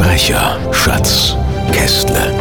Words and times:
Sprecher, 0.00 0.72
Schatz, 0.72 1.36
Kästle. 1.72 2.32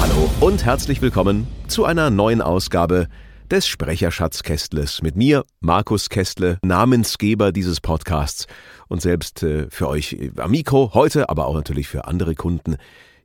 Hallo 0.00 0.30
und 0.38 0.64
herzlich 0.64 1.02
willkommen 1.02 1.48
zu 1.66 1.84
einer 1.84 2.10
neuen 2.10 2.40
Ausgabe 2.40 3.08
des 3.50 3.66
Sprecherschatzkästles 3.66 5.02
mit 5.02 5.16
mir, 5.16 5.42
Markus 5.58 6.08
Kästle, 6.08 6.60
Namensgeber 6.62 7.50
dieses 7.50 7.80
Podcasts 7.80 8.46
und 8.86 9.02
selbst 9.02 9.42
äh, 9.42 9.66
für 9.70 9.88
euch 9.88 10.16
am 10.36 10.52
Mikro 10.52 10.92
heute, 10.94 11.28
aber 11.28 11.46
auch 11.46 11.54
natürlich 11.54 11.88
für 11.88 12.04
andere 12.06 12.36
Kunden. 12.36 12.76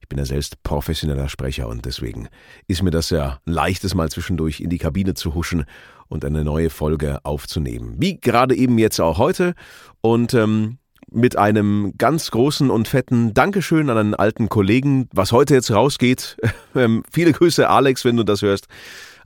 Ich 0.02 0.10
bin 0.10 0.18
ja 0.18 0.26
selbst 0.26 0.64
professioneller 0.64 1.30
Sprecher 1.30 1.68
und 1.68 1.86
deswegen 1.86 2.28
ist 2.68 2.82
mir 2.82 2.90
das 2.90 3.12
ja 3.12 3.40
leichtes 3.46 3.94
mal 3.94 4.10
zwischendurch 4.10 4.62
in 4.62 4.72
die 4.72 4.80
Kabine 4.80 5.14
zu 5.14 5.36
huschen 5.36 5.66
und 6.08 6.26
eine 6.26 6.44
neue 6.44 6.70
Folge 6.70 7.20
aufzunehmen. 7.24 7.96
Wie 7.98 8.20
gerade 8.20 8.56
eben 8.56 8.78
jetzt 8.78 9.00
auch 9.00 9.18
heute 9.18 9.54
und 10.02 10.34
ähm, 10.34 10.78
mit 11.12 11.38
einem 11.38 11.94
ganz 11.98 12.32
großen 12.32 12.70
und 12.70 12.88
fetten 12.88 13.34
Dankeschön 13.34 13.90
an 13.90 13.98
einen 13.98 14.16
alten 14.16 14.50
Kollegen, 14.50 15.08
was 15.14 15.32
heute 15.32 15.54
jetzt 15.54 15.72
rausgeht. 15.72 16.38
Ähm, 16.78 17.04
viele 17.10 17.32
Grüße, 17.32 17.70
Alex, 17.70 18.04
wenn 18.04 18.18
du 18.18 18.26
das 18.26 18.42
hörst. 18.42 18.68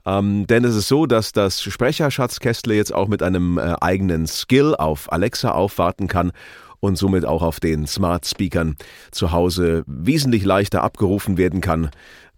Ähm, 0.06 0.46
denn 0.46 0.64
es 0.64 0.76
ist 0.76 0.86
so, 0.86 1.06
dass 1.06 1.32
das 1.32 1.60
Sprecherschatzkästle 1.60 2.76
jetzt 2.76 2.94
auch 2.94 3.08
mit 3.08 3.24
einem 3.24 3.58
äh, 3.58 3.74
eigenen 3.80 4.28
Skill 4.28 4.76
auf 4.76 5.10
Alexa 5.10 5.50
aufwarten 5.50 6.06
kann 6.06 6.30
und 6.78 6.96
somit 6.96 7.24
auch 7.24 7.42
auf 7.42 7.58
den 7.58 7.88
Smart 7.88 8.24
Speakern 8.24 8.76
zu 9.10 9.32
Hause 9.32 9.82
wesentlich 9.86 10.44
leichter 10.44 10.84
abgerufen 10.84 11.38
werden 11.38 11.60
kann. 11.60 11.90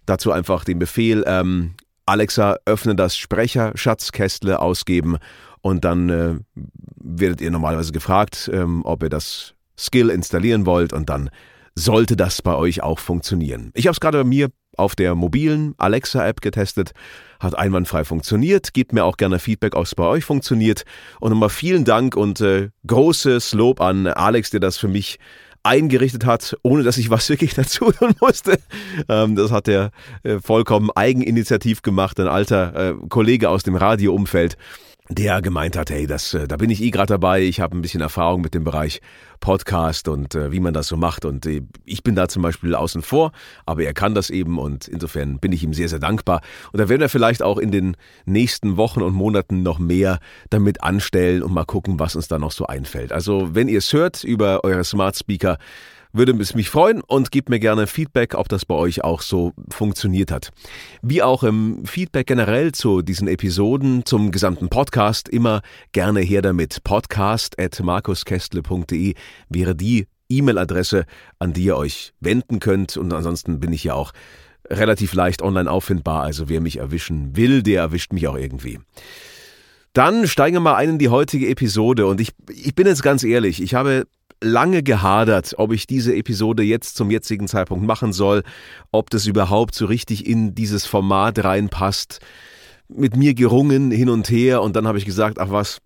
Dazu 0.07 0.33
einfach 0.33 0.65
den 0.65 0.79
Befehl 0.79 1.25
ähm, 1.27 1.75
Alexa, 2.07 2.57
öffne 2.65 2.95
das 2.95 3.17
Sprecherschatzkästle 3.17 4.61
ausgeben 4.61 5.19
und 5.61 5.85
dann 5.85 6.09
äh, 6.09 6.35
werdet 6.97 7.41
ihr 7.41 7.51
normalerweise 7.51 7.93
gefragt, 7.93 8.51
ähm, 8.53 8.83
ob 8.85 9.03
ihr 9.03 9.09
das 9.09 9.55
Skill 9.79 10.11
installieren 10.11 10.67
wollt 10.67 10.93
und 10.93 11.09
dann 11.09 11.31
sollte 11.75 12.17
das 12.17 12.43
bei 12.43 12.55
euch 12.55 12.83
auch 12.83 12.99
funktionieren. 12.99 13.71
Ich 13.75 13.87
habe 13.87 13.93
es 13.93 14.01
gerade 14.01 14.19
bei 14.19 14.25
mir 14.25 14.49
auf 14.77 14.95
der 14.95 15.15
mobilen 15.15 15.75
Alexa-App 15.79 16.41
getestet, 16.41 16.93
hat 17.41 17.57
einwandfrei 17.57 18.05
funktioniert. 18.05 18.73
Gebt 18.73 18.93
mir 18.93 19.05
auch 19.05 19.17
gerne 19.17 19.39
Feedback, 19.39 19.75
ob 19.75 19.85
es 19.85 19.95
bei 19.95 20.05
euch 20.05 20.25
funktioniert. 20.25 20.85
Und 21.21 21.31
nochmal 21.31 21.51
vielen 21.51 21.85
Dank 21.85 22.17
und 22.17 22.41
äh, 22.41 22.71
großes 22.87 23.53
Lob 23.53 23.81
an 23.81 24.07
Alex, 24.07 24.51
der 24.51 24.61
das 24.61 24.79
für 24.79 24.89
mich 24.89 25.19
eingerichtet 25.63 26.25
hat, 26.27 26.57
ohne 26.63 26.83
dass 26.83 26.99
ich 26.99 27.11
was 27.11 27.29
wirklich 27.29 27.55
dazu 27.55 27.93
tun 27.93 28.15
musste. 28.21 28.59
Ähm, 29.09 29.37
das 29.37 29.51
hat 29.51 29.69
er 29.69 29.91
äh, 30.23 30.39
vollkommen 30.41 30.91
eigeninitiativ 30.95 31.83
gemacht, 31.83 32.19
ein 32.21 32.29
alter 32.29 32.91
äh, 32.91 32.95
Kollege 33.09 33.49
aus 33.49 33.63
dem 33.63 33.77
Radioumfeld 33.77 34.57
der 35.15 35.43
gemeint 35.43 35.77
hat, 35.77 35.91
hey, 35.91 36.07
das, 36.07 36.35
äh, 36.35 36.47
da 36.47 36.57
bin 36.57 36.71
ich 36.71 36.83
eh 36.83 36.91
gerade 36.91 37.15
dabei, 37.15 37.43
ich 37.43 37.61
habe 37.61 37.77
ein 37.77 37.83
bisschen 37.83 38.01
Erfahrung 38.01 38.41
mit 38.41 38.55
dem 38.55 38.65
Bereich 38.65 39.01
Podcast 39.41 40.09
und 40.09 40.35
äh, 40.35 40.53
wie 40.53 40.61
man 40.61 40.73
das 40.73 40.87
so 40.87 40.97
macht 40.97 41.25
und 41.25 41.47
äh, 41.47 41.63
ich 41.85 42.03
bin 42.03 42.15
da 42.15 42.29
zum 42.29 42.43
Beispiel 42.43 42.75
außen 42.75 43.03
vor, 43.03 43.33
aber 43.67 43.83
er 43.83 43.93
kann 43.93 44.15
das 44.15 44.31
eben 44.31 44.59
und 44.59 44.89
insofern 44.89 45.39
bin 45.39 45.53
ich 45.53 45.65
ihm 45.65 45.75
sehr, 45.75 45.89
sehr 45.89 45.99
dankbar 45.99 46.41
und 46.73 46.79
da 46.79 46.89
werden 46.89 47.01
wir 47.01 47.09
vielleicht 47.09 47.43
auch 47.43 47.59
in 47.59 47.71
den 47.71 47.97
nächsten 48.25 48.77
Wochen 48.77 49.03
und 49.03 49.15
Monaten 49.15 49.63
noch 49.63 49.79
mehr 49.79 50.21
damit 50.51 50.83
anstellen 50.83 51.43
und 51.43 51.53
mal 51.53 51.65
gucken, 51.65 51.99
was 51.99 52.17
uns 52.17 52.29
da 52.29 52.39
noch 52.39 52.53
so 52.53 52.67
einfällt. 52.67 53.13
Also 53.13 53.55
wenn 53.55 53.69
ihr 53.69 53.79
es 53.79 53.93
hört 53.93 54.25
über 54.25 54.65
eure 54.65 54.85
Smart 54.85 55.17
Speaker, 55.17 55.59
würde 56.13 56.33
es 56.41 56.55
mich 56.55 56.69
freuen 56.69 57.01
und 57.01 57.31
gebt 57.31 57.49
mir 57.49 57.59
gerne 57.59 57.87
Feedback, 57.87 58.35
ob 58.35 58.49
das 58.49 58.67
bei 58.67 58.75
euch 58.75 59.03
auch 59.03 59.23
so 59.23 59.53
funktioniert 59.71 60.31
hat. 60.31 60.51
Wie 61.01 61.23
auch 61.23 61.43
im 61.43 61.85
Feedback 61.87 62.27
generell 62.27 62.73
zu 62.73 63.03
diesen 63.03 63.29
Episoden, 63.29 64.05
zum 64.05 64.31
gesamten 64.31 64.69
Podcast, 64.69 65.29
immer 65.29 65.63
gerne 65.93 66.21
her 66.21 66.43
damit. 66.43 66.85
Podcast 66.85 67.59
at 67.59 67.81
markuskestle.de 67.81 69.15
wäre 69.49 69.75
die 69.75 70.07
E-Mail-Adresse, 70.29 71.05
an 71.39 71.53
die 71.53 71.65
ihr 71.65 71.77
euch 71.77 72.13
wenden 72.21 72.61
könnt. 72.61 72.97
Und 72.97 73.13
ansonsten 73.13 73.61
bin 73.61 73.73
ich 73.73 73.85
ja 73.85 73.95
auch 73.95 74.13
relativ 74.69 75.15
leicht 75.15 75.43
online 75.43 75.71
auffindbar. 75.71 76.23
Also 76.23 76.49
wer 76.49 76.61
mich 76.61 76.79
erwischen 76.79 77.37
will, 77.37 77.63
der 77.63 77.81
erwischt 77.81 78.13
mich 78.13 78.29
auch 78.29 78.37
irgendwie. 78.37 78.79
Dann 79.93 80.27
steigen 80.27 80.57
wir 80.57 80.61
mal 80.61 80.77
ein 80.77 80.91
in 80.91 80.99
die 80.99 81.11
heutige 81.11 81.49
Episode. 81.49 82.07
Und 82.07 82.21
ich, 82.21 82.33
ich 82.49 82.75
bin 82.75 82.87
jetzt 82.87 83.03
ganz 83.03 83.25
ehrlich, 83.25 83.63
ich 83.63 83.75
habe 83.75 84.07
lange 84.43 84.83
gehadert, 84.83 85.55
ob 85.57 85.73
ich 85.73 85.87
diese 85.87 86.15
Episode 86.15 86.63
jetzt 86.63 86.97
zum 86.97 87.11
jetzigen 87.11 87.49
Zeitpunkt 87.49 87.87
machen 87.87 88.13
soll, 88.13 88.43
ob 88.91 89.11
das 89.11 89.27
überhaupt 89.27 89.75
so 89.75 89.87
richtig 89.87 90.27
in 90.27 90.55
dieses 90.55 90.87
Format 90.87 91.43
reinpasst. 91.43 92.21
Mit 92.89 93.17
mir 93.17 93.35
gerungen 93.35 93.91
hin 93.91 94.11
und 94.11 94.29
her 94.29 94.61
und 94.61 94.77
dann 94.77 94.87
habe 94.87 94.99
ich 94.99 95.07
gesagt, 95.07 95.39
ach 95.39 95.51
was, 95.51 95.79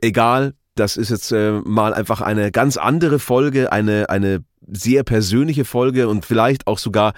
egal, 0.00 0.54
das 0.74 0.96
ist 0.96 1.10
jetzt 1.10 1.32
äh, 1.32 1.60
mal 1.64 1.92
einfach 1.92 2.20
eine 2.22 2.50
ganz 2.50 2.76
andere 2.76 3.18
Folge, 3.18 3.70
eine, 3.72 4.08
eine 4.08 4.42
sehr 4.70 5.02
persönliche 5.04 5.64
Folge 5.64 6.08
und 6.08 6.24
vielleicht 6.24 6.66
auch 6.66 6.78
sogar 6.78 7.12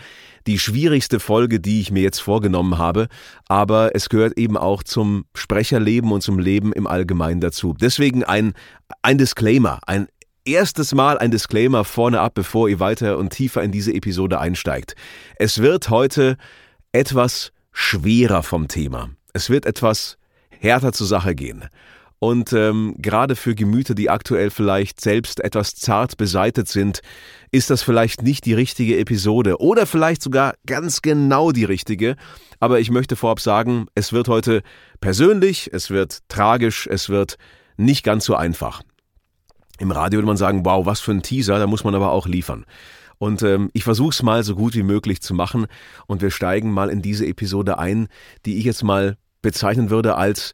die 0.46 0.58
schwierigste 0.58 1.20
Folge, 1.20 1.60
die 1.60 1.81
ich 1.81 1.91
mir 1.91 2.02
jetzt 2.02 2.20
vorgenommen 2.20 2.78
habe. 2.78 3.08
Aber 3.48 3.94
es 3.94 4.08
gehört 4.08 4.38
eben 4.38 4.56
auch 4.56 4.82
zum 4.82 5.25
Sprecherleben 5.34 6.10
und 6.12 6.22
zum 6.22 6.38
Leben 6.38 6.72
im 6.72 6.86
Allgemeinen 6.86 7.41
dazu. 7.41 7.75
Deswegen 7.78 8.25
ein, 8.25 8.54
ein 9.02 9.19
Disclaimer, 9.19 9.78
ein 9.86 10.08
erstes 10.44 10.94
Mal 10.94 11.19
ein 11.19 11.31
Disclaimer 11.31 11.84
vorne 11.84 12.21
ab, 12.21 12.34
bevor 12.34 12.69
ihr 12.69 12.81
weiter 12.81 13.19
und 13.19 13.31
tiefer 13.31 13.62
in 13.62 13.72
diese 13.72 13.93
Episode 13.93 14.38
einsteigt. 14.41 14.94
Es 15.37 15.60
wird 15.60 15.91
heute 15.91 16.37
etwas 16.93 17.53
schwerer 17.72 18.43
vom 18.43 18.69
Thema. 18.69 19.10
Es 19.32 19.50
wird 19.50 19.66
etwas 19.66 20.16
härter 20.50 20.93
zur 20.93 21.06
Sache 21.06 21.34
gehen. 21.34 21.65
Und 22.21 22.55
ähm, 22.55 22.94
gerade 22.99 23.37
für 23.37 23.55
Gemüter, 23.55 23.94
die 23.94 24.09
aktuell 24.09 24.49
vielleicht 24.49 25.00
selbst 25.00 25.41
etwas 25.41 25.75
zart 25.75 26.16
beseitet 26.16 26.69
sind, 26.69 27.00
ist 27.50 27.69
das 27.69 27.82
vielleicht 27.82 28.22
nicht 28.22 28.47
die 28.47 28.55
richtige 28.55 28.99
Episode 28.99 29.61
oder 29.61 29.84
vielleicht 29.84 30.22
sogar 30.22 30.55
ganz 30.65 31.03
genau 31.03 31.53
die 31.53 31.65
richtige. 31.65 32.16
Aber 32.61 32.81
ich 32.81 32.91
möchte 32.91 33.16
vorab 33.16 33.41
sagen, 33.41 33.88
es 33.94 34.15
wird 34.15 34.28
heute 34.28 34.62
persönlich, 35.00 35.69
es 35.72 35.91
wird 35.91 36.21
tragisch, 36.28 36.87
es 36.91 37.11
wird 37.11 37.37
nicht 37.76 38.05
ganz 38.05 38.25
so 38.25 38.34
einfach. 38.37 38.82
Im 39.79 39.91
Radio 39.91 40.19
würde 40.19 40.27
man 40.27 40.37
sagen, 40.37 40.65
wow, 40.65 40.87
was 40.87 41.01
für 41.01 41.11
ein 41.11 41.23
Teaser, 41.23 41.59
da 41.59 41.67
muss 41.67 41.85
man 41.85 41.95
aber 41.95 42.12
auch 42.12 42.27
liefern. 42.27 42.65
Und 43.19 43.43
ähm, 43.43 43.71
ich 43.73 43.85
versuche 43.85 44.11
es 44.11 44.23
mal 44.23 44.43
so 44.43 44.55
gut 44.55 44.75
wie 44.75 44.83
möglich 44.83 45.21
zu 45.21 45.35
machen 45.35 45.67
und 46.07 46.21
wir 46.21 46.31
steigen 46.31 46.71
mal 46.71 46.91
in 46.91 47.03
diese 47.03 47.27
Episode 47.27 47.79
ein, 47.79 48.09
die 48.45 48.59
ich 48.59 48.65
jetzt 48.65 48.83
mal 48.83 49.17
bezeichnen 49.43 49.91
würde 49.91 50.17
als 50.17 50.53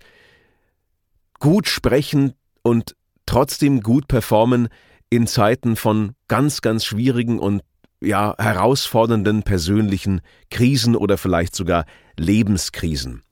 gut 1.39 1.69
sprechen 1.69 2.35
und 2.63 2.97
trotzdem 3.27 3.81
gut 3.81 4.09
performen 4.09 4.69
in 5.09 5.27
Zeiten 5.27 5.77
von 5.77 6.13
ganz, 6.29 6.61
ganz 6.61 6.85
schwierigen 6.85 7.39
und 7.39 7.63
ja, 8.01 8.35
herausfordernden 8.39 9.43
persönlichen 9.43 10.21
Krisen 10.51 10.97
oder 10.97 11.19
vielleicht 11.19 11.55
sogar 11.55 11.85
Lebenskrisen. 12.17 13.23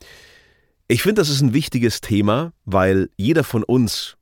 Ich 0.88 1.02
finde, 1.02 1.20
das 1.20 1.29
ist 1.29 1.41
ein 1.41 1.55
wichtiges 1.55 2.00
Thema, 2.00 2.52
weil 2.64 3.11
jeder 3.17 3.44
von 3.44 3.62
uns 3.62 4.18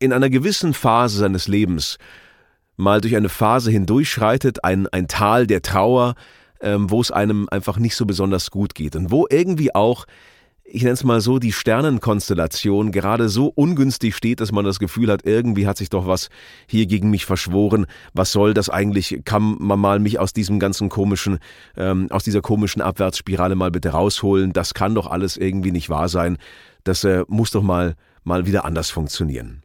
in 0.00 0.12
einer 0.12 0.30
gewissen 0.30 0.74
Phase 0.74 1.18
seines 1.18 1.46
Lebens 1.46 1.98
mal 2.76 3.00
durch 3.00 3.14
eine 3.14 3.28
Phase 3.28 3.70
hindurchschreitet, 3.70 4.64
ein, 4.64 4.88
ein 4.88 5.06
Tal 5.06 5.46
der 5.46 5.62
Trauer, 5.62 6.14
ähm, 6.60 6.90
wo 6.90 7.00
es 7.00 7.10
einem 7.10 7.48
einfach 7.50 7.78
nicht 7.78 7.94
so 7.94 8.06
besonders 8.06 8.50
gut 8.50 8.74
geht 8.74 8.96
und 8.96 9.10
wo 9.10 9.26
irgendwie 9.30 9.74
auch, 9.74 10.06
ich 10.64 10.82
nenne 10.82 10.94
es 10.94 11.04
mal 11.04 11.20
so, 11.20 11.38
die 11.38 11.52
Sternenkonstellation 11.52 12.92
gerade 12.92 13.28
so 13.28 13.48
ungünstig 13.48 14.16
steht, 14.16 14.40
dass 14.40 14.52
man 14.52 14.64
das 14.64 14.78
Gefühl 14.78 15.10
hat, 15.10 15.26
irgendwie 15.26 15.66
hat 15.66 15.76
sich 15.76 15.90
doch 15.90 16.06
was 16.06 16.30
hier 16.66 16.86
gegen 16.86 17.10
mich 17.10 17.26
verschworen. 17.26 17.86
Was 18.14 18.32
soll 18.32 18.54
das 18.54 18.70
eigentlich? 18.70 19.20
Kann 19.24 19.56
man 19.58 19.78
mal 19.78 19.98
mich 19.98 20.18
aus 20.18 20.32
diesem 20.32 20.58
ganzen 20.58 20.88
komischen, 20.88 21.38
ähm, 21.76 22.06
aus 22.10 22.24
dieser 22.24 22.40
komischen 22.40 22.80
Abwärtsspirale 22.80 23.56
mal 23.56 23.70
bitte 23.70 23.90
rausholen? 23.90 24.52
Das 24.52 24.72
kann 24.72 24.94
doch 24.94 25.06
alles 25.06 25.36
irgendwie 25.36 25.72
nicht 25.72 25.90
wahr 25.90 26.08
sein. 26.08 26.38
Das 26.84 27.04
äh, 27.04 27.24
muss 27.28 27.50
doch 27.50 27.62
mal 27.62 27.96
mal 28.24 28.46
wieder 28.46 28.64
anders 28.64 28.90
funktionieren. 28.90 29.62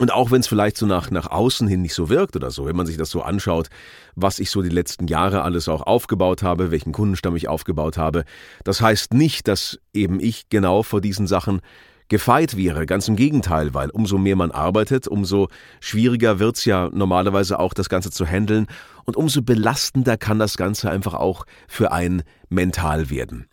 Und 0.00 0.14
auch 0.14 0.30
wenn 0.30 0.40
es 0.40 0.48
vielleicht 0.48 0.78
so 0.78 0.86
nach, 0.86 1.10
nach 1.10 1.30
außen 1.30 1.68
hin 1.68 1.82
nicht 1.82 1.92
so 1.92 2.08
wirkt 2.08 2.34
oder 2.34 2.50
so, 2.50 2.64
wenn 2.64 2.74
man 2.74 2.86
sich 2.86 2.96
das 2.96 3.10
so 3.10 3.20
anschaut, 3.20 3.68
was 4.14 4.38
ich 4.38 4.50
so 4.50 4.62
die 4.62 4.70
letzten 4.70 5.08
Jahre 5.08 5.42
alles 5.42 5.68
auch 5.68 5.82
aufgebaut 5.82 6.42
habe, 6.42 6.70
welchen 6.70 6.92
Kundenstamm 6.92 7.36
ich 7.36 7.48
aufgebaut 7.48 7.98
habe, 7.98 8.24
das 8.64 8.80
heißt 8.80 9.12
nicht, 9.12 9.46
dass 9.46 9.78
eben 9.92 10.18
ich 10.18 10.48
genau 10.48 10.82
vor 10.82 11.02
diesen 11.02 11.26
Sachen 11.26 11.60
gefeit 12.08 12.56
wäre. 12.56 12.86
Ganz 12.86 13.08
im 13.08 13.16
Gegenteil, 13.16 13.74
weil 13.74 13.90
umso 13.90 14.16
mehr 14.16 14.36
man 14.36 14.52
arbeitet, 14.52 15.06
umso 15.06 15.48
schwieriger 15.80 16.38
wird's 16.38 16.64
ja 16.64 16.88
normalerweise 16.94 17.58
auch, 17.58 17.74
das 17.74 17.90
Ganze 17.90 18.10
zu 18.10 18.24
handeln. 18.24 18.68
Und 19.04 19.18
umso 19.18 19.42
belastender 19.42 20.16
kann 20.16 20.38
das 20.38 20.56
Ganze 20.56 20.90
einfach 20.90 21.12
auch 21.12 21.44
für 21.68 21.92
einen 21.92 22.22
mental 22.48 23.10
werden. 23.10 23.48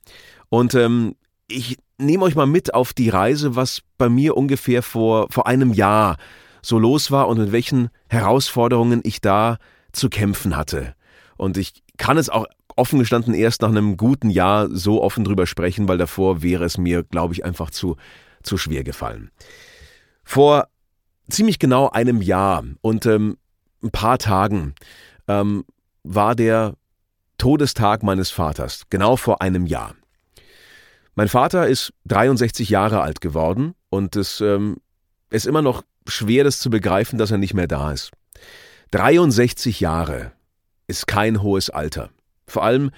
Und 0.47 0.75
ähm, 0.75 1.15
ich 1.49 1.77
nehme 1.97 2.23
euch 2.23 2.35
mal 2.35 2.45
mit 2.45 2.73
auf 2.73 2.94
die 2.94 3.09
Reise, 3.09 3.55
was 3.55 3.81
bei 3.97 4.09
mir 4.09 4.38
ungefähr 4.38 4.83
vor, 4.83 5.27
vor 5.31 5.47
einem 5.47 5.73
Jahr 5.73 6.17
so 6.61 6.79
los 6.79 7.11
war 7.11 7.27
und 7.27 7.39
mit 7.39 7.51
welchen 7.51 7.89
Herausforderungen 8.09 9.01
ich 9.03 9.21
da 9.21 9.57
zu 9.91 10.09
kämpfen 10.09 10.55
hatte. 10.55 10.95
Und 11.38 11.57
ich 11.57 11.83
kann 11.97 12.17
es 12.17 12.29
auch 12.29 12.45
offen 12.75 12.99
gestanden 12.99 13.33
erst 13.33 13.61
nach 13.61 13.69
einem 13.69 13.97
guten 13.97 14.29
Jahr 14.29 14.69
so 14.69 15.01
offen 15.01 15.23
drüber 15.23 15.47
sprechen, 15.47 15.88
weil 15.88 15.97
davor 15.97 16.41
wäre 16.41 16.65
es 16.65 16.77
mir, 16.77 17.03
glaube 17.03 17.33
ich, 17.33 17.44
einfach 17.44 17.71
zu, 17.71 17.97
zu 18.44 18.57
schwer 18.57 18.83
gefallen. 18.83 19.31
Vor 20.23 20.67
ziemlich 21.29 21.59
genau 21.59 21.89
einem 21.89 22.21
Jahr 22.21 22.63
und 22.81 23.05
ähm, 23.05 23.38
ein 23.83 23.91
paar 23.91 24.17
Tagen 24.17 24.75
ähm, 25.27 25.65
war 26.03 26.35
der 26.35 26.75
Todestag 27.38 28.03
meines 28.03 28.29
Vaters, 28.31 28.83
genau 28.89 29.15
vor 29.15 29.41
einem 29.41 29.65
Jahr. 29.65 29.95
Mein 31.18 31.30
Vater 31.30 31.68
ist 31.68 31.94
63 32.06 32.69
Jahre 32.69 33.02
alt 33.02 33.22
geworden 33.22 33.74
und 33.90 34.16
es 34.16 34.40
ähm, 34.40 34.78
ist 35.31 35.48
immer 35.48 35.64
noch 35.64 35.81
schwer, 36.08 36.44
das 36.44 36.60
zu 36.60 36.69
begreifen, 36.69 37.18
dass 37.18 37.31
er 37.31 37.40
nicht 37.40 37.56
mehr 37.56 37.66
da 37.66 37.92
ist. 37.92 38.12
63 38.92 39.80
Jahre 39.80 40.34
ist 40.86 41.08
kein 41.08 41.42
hohes 41.42 41.72
Alter. 41.72 42.12
Vor 42.46 42.64
allem 42.64 42.92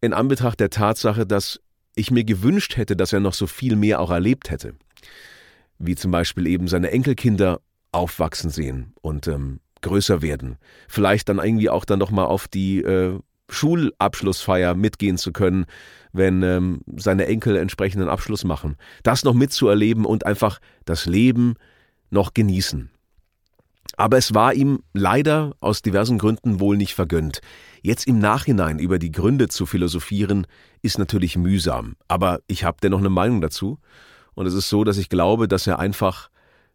in 0.00 0.12
Anbetracht 0.12 0.58
der 0.58 0.70
Tatsache, 0.70 1.26
dass 1.26 1.60
ich 1.94 2.10
mir 2.10 2.24
gewünscht 2.24 2.76
hätte, 2.76 2.96
dass 2.96 3.12
er 3.12 3.20
noch 3.20 3.34
so 3.34 3.46
viel 3.46 3.76
mehr 3.76 4.00
auch 4.00 4.10
erlebt 4.10 4.50
hätte. 4.50 4.74
Wie 5.78 5.94
zum 5.94 6.10
Beispiel 6.10 6.48
eben 6.48 6.66
seine 6.66 6.90
Enkelkinder 6.90 7.60
aufwachsen 7.92 8.50
sehen 8.50 8.94
und 9.00 9.28
ähm, 9.28 9.60
größer 9.80 10.22
werden. 10.22 10.56
Vielleicht 10.88 11.28
dann 11.28 11.38
irgendwie 11.38 11.70
auch 11.70 11.84
dann 11.84 12.00
nochmal 12.00 12.26
auf 12.26 12.48
die 12.48 12.82
äh, 12.82 13.20
Schulabschlussfeier 13.48 14.74
mitgehen 14.74 15.18
zu 15.18 15.32
können, 15.32 15.66
wenn 16.12 16.42
ähm, 16.42 16.80
seine 16.96 17.26
Enkel 17.26 17.56
entsprechenden 17.56 18.08
Abschluss 18.08 18.44
machen. 18.44 18.76
Das 19.02 19.24
noch 19.24 19.34
mitzuerleben 19.34 20.04
und 20.04 20.26
einfach 20.26 20.60
das 20.84 21.06
Leben 21.06 21.54
noch 22.10 22.34
genießen. 22.34 22.90
Aber 23.96 24.16
es 24.16 24.34
war 24.34 24.54
ihm 24.54 24.82
leider 24.92 25.52
aus 25.60 25.82
diversen 25.82 26.18
Gründen 26.18 26.58
wohl 26.58 26.76
nicht 26.76 26.94
vergönnt. 26.94 27.40
Jetzt 27.82 28.06
im 28.06 28.18
Nachhinein 28.18 28.78
über 28.78 28.98
die 28.98 29.12
Gründe 29.12 29.48
zu 29.48 29.66
philosophieren, 29.66 30.46
ist 30.82 30.98
natürlich 30.98 31.36
mühsam, 31.36 31.94
aber 32.08 32.40
ich 32.46 32.64
habe 32.64 32.78
dennoch 32.82 32.98
eine 32.98 33.10
Meinung 33.10 33.40
dazu. 33.40 33.78
Und 34.34 34.46
es 34.46 34.54
ist 34.54 34.68
so, 34.68 34.82
dass 34.84 34.98
ich 34.98 35.08
glaube, 35.08 35.46
dass 35.46 35.66
er 35.66 35.78
einfach 35.78 36.28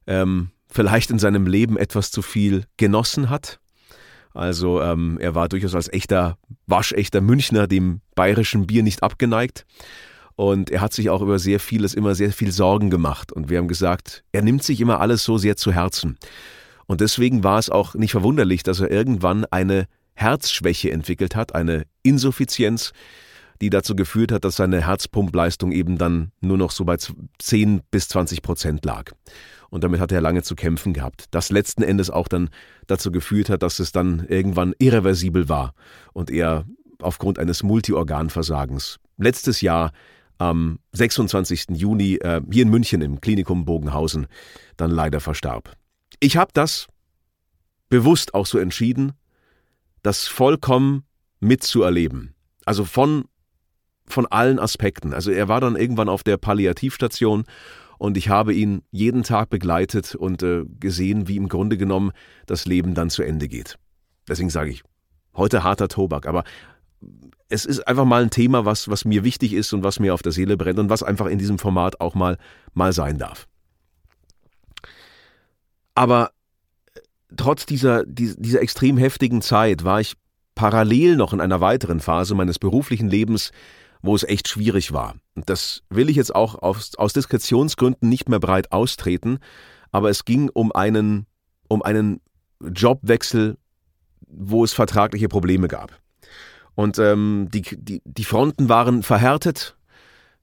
ähm, 0.07 0.51
vielleicht 0.69 1.12
in 1.12 1.19
seinem 1.19 1.45
Leben 1.45 1.77
etwas 1.77 2.12
zu 2.12 2.21
viel 2.21 2.66
genossen 2.77 3.30
hat. 3.30 3.60
Also 4.34 4.81
ähm, 4.81 5.18
er 5.20 5.36
war 5.36 5.50
durchaus 5.50 5.76
als 5.76 5.92
echter, 5.92 6.38
waschechter 6.68 7.22
Münchner 7.22 7.68
dem 7.68 8.02
bayerischen 8.16 8.68
Bier 8.68 8.84
nicht 8.84 9.04
abgeneigt. 9.04 9.66
Und 10.36 10.70
er 10.70 10.81
hat 10.81 10.94
sich 10.94 11.10
auch 11.10 11.22
über 11.22 11.38
sehr 11.38 11.60
vieles 11.60 11.94
immer 11.94 12.16
sehr 12.16 12.31
viel 12.31 12.52
Sorgen 12.52 12.90
gemacht. 12.90 13.31
Und 13.34 13.50
wir 13.50 13.58
haben 13.58 13.68
gesagt, 13.68 14.24
er 14.31 14.42
nimmt 14.42 14.64
sich 14.64 14.80
immer 14.80 15.02
alles 15.02 15.24
so 15.24 15.38
sehr 15.38 15.58
zu 15.58 15.74
Herzen. 15.74 16.18
Und 16.86 17.02
deswegen 17.02 17.44
war 17.44 17.60
es 17.60 17.70
auch 17.70 17.94
nicht 17.94 18.12
verwunderlich, 18.12 18.64
dass 18.64 18.80
er 18.80 18.90
irgendwann 18.90 19.46
eine 19.46 19.88
Herzschwäche 20.14 20.92
entwickelt 20.92 21.36
hat, 21.36 21.56
eine 21.56 21.86
Insuffizienz, 22.04 22.94
die 23.61 23.69
dazu 23.69 23.95
geführt 23.95 24.31
hat, 24.31 24.45
dass 24.45 24.56
seine 24.56 24.85
Herzpumpleistung 24.85 25.71
eben 25.71 25.97
dann 25.97 26.31
nur 26.41 26.57
noch 26.57 26.71
so 26.71 26.85
bei 26.85 26.97
10 27.39 27.81
bis 27.91 28.07
20 28.07 28.41
Prozent 28.41 28.85
lag. 28.85 29.11
Und 29.69 29.83
damit 29.83 30.00
hat 30.00 30.11
er 30.11 30.21
lange 30.21 30.41
zu 30.41 30.56
kämpfen 30.56 30.94
gehabt. 30.94 31.25
Das 31.31 31.50
letzten 31.50 31.83
Endes 31.83 32.09
auch 32.09 32.27
dann 32.27 32.50
dazu 32.88 33.11
geführt 33.11 33.50
hat, 33.50 33.61
dass 33.61 33.79
es 33.79 33.91
dann 33.91 34.25
irgendwann 34.27 34.73
irreversibel 34.79 35.47
war 35.50 35.73
und 36.13 36.31
er 36.31 36.65
aufgrund 37.01 37.39
eines 37.39 37.63
Multiorganversagens 37.63 39.00
letztes 39.17 39.61
Jahr 39.61 39.91
am 40.38 40.79
26. 40.94 41.67
Juni 41.71 42.15
äh, 42.15 42.41
hier 42.51 42.63
in 42.63 42.69
München 42.69 43.01
im 43.01 43.21
Klinikum 43.21 43.65
Bogenhausen 43.65 44.27
dann 44.77 44.89
leider 44.89 45.19
verstarb. 45.19 45.75
Ich 46.19 46.38
habe 46.38 46.51
das 46.53 46.88
bewusst 47.89 48.33
auch 48.33 48.45
so 48.45 48.57
entschieden, 48.57 49.13
das 50.01 50.27
vollkommen 50.27 51.03
mitzuerleben. 51.39 52.33
Also 52.65 52.85
von, 52.85 53.25
von 54.13 54.25
allen 54.27 54.59
Aspekten. 54.59 55.13
Also 55.13 55.31
er 55.31 55.47
war 55.47 55.61
dann 55.61 55.75
irgendwann 55.75 56.09
auf 56.09 56.23
der 56.23 56.38
Palliativstation 56.38 57.45
und 57.97 58.17
ich 58.17 58.29
habe 58.29 58.53
ihn 58.53 58.81
jeden 58.91 59.23
Tag 59.23 59.50
begleitet 59.50 60.15
und 60.15 60.41
äh, 60.44 60.63
gesehen, 60.79 61.27
wie 61.27 61.38
im 61.38 61.50
Grunde 61.50 61.77
genommen 61.77 62.11
das 62.45 62.65
Leben 62.65 62.94
dann 62.94 63.09
zu 63.09 63.23
Ende 63.23 63.47
geht. 63.47 63.77
Deswegen 64.27 64.50
sage 64.50 64.71
ich, 64.71 64.83
heute 65.35 65.63
harter 65.63 65.88
Tobak, 65.88 66.25
aber 66.25 66.44
es 67.50 67.65
ist 67.65 67.88
einfach 67.88 68.06
mal 68.06 68.21
ein 68.21 68.29
Thema, 68.29 68.65
was, 68.65 68.89
was 68.89 69.06
mir 69.06 69.23
wichtig 69.23 69.53
ist 69.53 69.73
und 69.73 69.83
was 69.83 70.00
mir 70.00 70.13
auf 70.13 70.21
der 70.21 70.31
Seele 70.31 70.56
brennt 70.56 70.79
und 70.79 70.89
was 70.89 71.03
einfach 71.03 71.25
in 71.25 71.39
diesem 71.39 71.57
Format 71.57 72.00
auch 72.00 72.15
mal, 72.15 72.38
mal 72.73 72.94
sein 72.94 73.17
darf. 73.17 73.47
Aber 75.95 76.31
trotz 77.35 77.65
dieser, 77.65 78.06
dieser 78.06 78.61
extrem 78.61 78.97
heftigen 78.97 79.41
Zeit 79.41 79.83
war 79.83 80.00
ich 80.00 80.15
parallel 80.56 81.15
noch 81.15 81.33
in 81.33 81.41
einer 81.41 81.61
weiteren 81.61 82.00
Phase 82.00 82.35
meines 82.35 82.59
beruflichen 82.59 83.09
Lebens, 83.09 83.51
wo 84.01 84.16
es 84.16 84.24
echt 84.24 84.48
schwierig 84.48 84.94
war. 84.94 85.16
Und 85.36 85.50
das 85.50 85.84
will 85.90 86.10
ich 86.10 86.16
jetzt 86.16 86.34
auch 86.34 86.56
aus, 86.56 86.96
aus 86.96 87.13
Diskretionsgründen 87.13 88.07
nicht 88.07 88.30
mehr 88.30 88.40
breit 88.40 88.72
austreten, 88.72 89.40
aber 89.92 90.10
es 90.10 90.25
ging 90.25 90.50
um 90.50 90.72
einen, 90.72 91.25
um 91.68 91.81
einen 91.81 92.22
Jobwechsel, 92.62 93.57
wo 94.28 94.63
es 94.63 94.74
vertragliche 94.74 95.28
Probleme 95.28 95.68
gab. 95.68 96.00
Und 96.75 96.98
ähm, 97.00 97.50
die, 97.51 97.62
die, 97.62 98.01
die 98.06 98.24
Fronten 98.24 98.69
waren 98.69 99.04
verhärtet. 99.04 99.75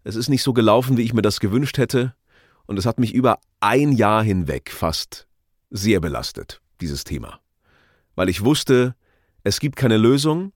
Es 0.05 0.17
ist 0.17 0.29
nicht 0.29 0.43
so 0.43 0.52
gelaufen, 0.52 0.97
wie 0.97 1.02
ich 1.02 1.14
mir 1.14 1.23
das 1.23 1.41
gewünscht 1.41 1.79
hätte. 1.79 2.14
Und 2.67 2.79
es 2.79 2.85
hat 2.87 2.99
mich 2.99 3.14
über 3.14 3.38
ein 3.61 3.93
Jahr 3.93 4.23
hinweg 4.23 4.70
fast 4.70 5.26
sehr 5.70 6.00
belastet 6.00 6.61
dieses 6.81 7.05
Thema. 7.05 7.41
Weil 8.17 8.29
ich 8.29 8.44
wusste, 8.44 8.94
es 9.44 9.61
gibt 9.61 9.76
keine 9.76 9.97
Lösung, 9.97 10.52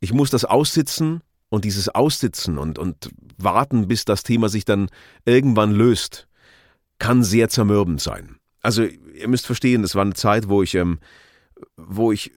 ich 0.00 0.12
muss 0.12 0.30
das 0.30 0.44
aussitzen 0.44 1.22
und 1.54 1.64
dieses 1.64 1.88
Aussitzen 1.88 2.58
und, 2.58 2.78
und 2.78 3.10
warten, 3.38 3.88
bis 3.88 4.04
das 4.04 4.22
Thema 4.22 4.48
sich 4.48 4.64
dann 4.64 4.88
irgendwann 5.24 5.72
löst, 5.72 6.26
kann 6.98 7.22
sehr 7.22 7.48
zermürbend 7.48 8.00
sein. 8.00 8.36
Also 8.60 8.84
ihr 8.84 9.28
müsst 9.28 9.46
verstehen, 9.46 9.82
das 9.82 9.94
war 9.94 10.02
eine 10.02 10.14
Zeit, 10.14 10.48
wo 10.48 10.62
ich, 10.62 10.74
ähm, 10.74 10.98
wo 11.76 12.12
ich 12.12 12.32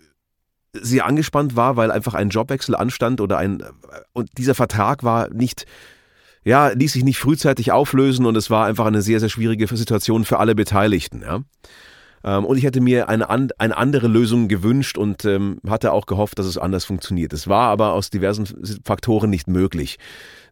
sehr 0.74 1.06
angespannt 1.06 1.56
war, 1.56 1.76
weil 1.76 1.92
einfach 1.92 2.14
ein 2.14 2.30
Jobwechsel 2.30 2.76
anstand 2.76 3.22
oder 3.22 3.38
ein 3.38 3.64
und 4.14 4.30
dieser 4.38 4.56
Vertrag 4.56 5.04
war 5.04 5.30
nicht 5.34 5.66
ja, 6.44 6.70
ließ 6.70 6.94
sich 6.94 7.04
nicht 7.04 7.18
frühzeitig 7.18 7.74
auflösen 7.74 8.26
und 8.26 8.38
es 8.38 8.50
war 8.50 8.66
einfach 8.68 8.86
eine 8.86 9.02
sehr, 9.02 9.20
sehr 9.20 9.28
schwierige 9.28 9.68
Situation 9.68 10.24
für 10.24 10.40
alle 10.40 10.56
Beteiligten. 10.56 11.22
Ja. 11.22 11.42
Ähm, 12.24 12.46
und 12.46 12.58
ich 12.58 12.64
hätte 12.64 12.82
mir 12.82 13.10
eine, 13.10 13.30
eine 13.30 13.78
andere 13.78 14.08
Lösung 14.08 14.48
gewünscht 14.48 14.98
und 14.98 15.26
ähm, 15.26 15.60
hatte 15.68 15.92
auch 15.92 16.06
gehofft, 16.06 16.40
dass 16.40 16.46
es 16.46 16.58
anders 16.58 16.86
funktioniert. 16.86 17.34
Es 17.34 17.48
war 17.48 17.70
aber 17.70 17.94
aus 17.94 18.10
diversen 18.10 18.48
Faktoren 18.84 19.30
nicht 19.30 19.48
möglich, 19.48 19.98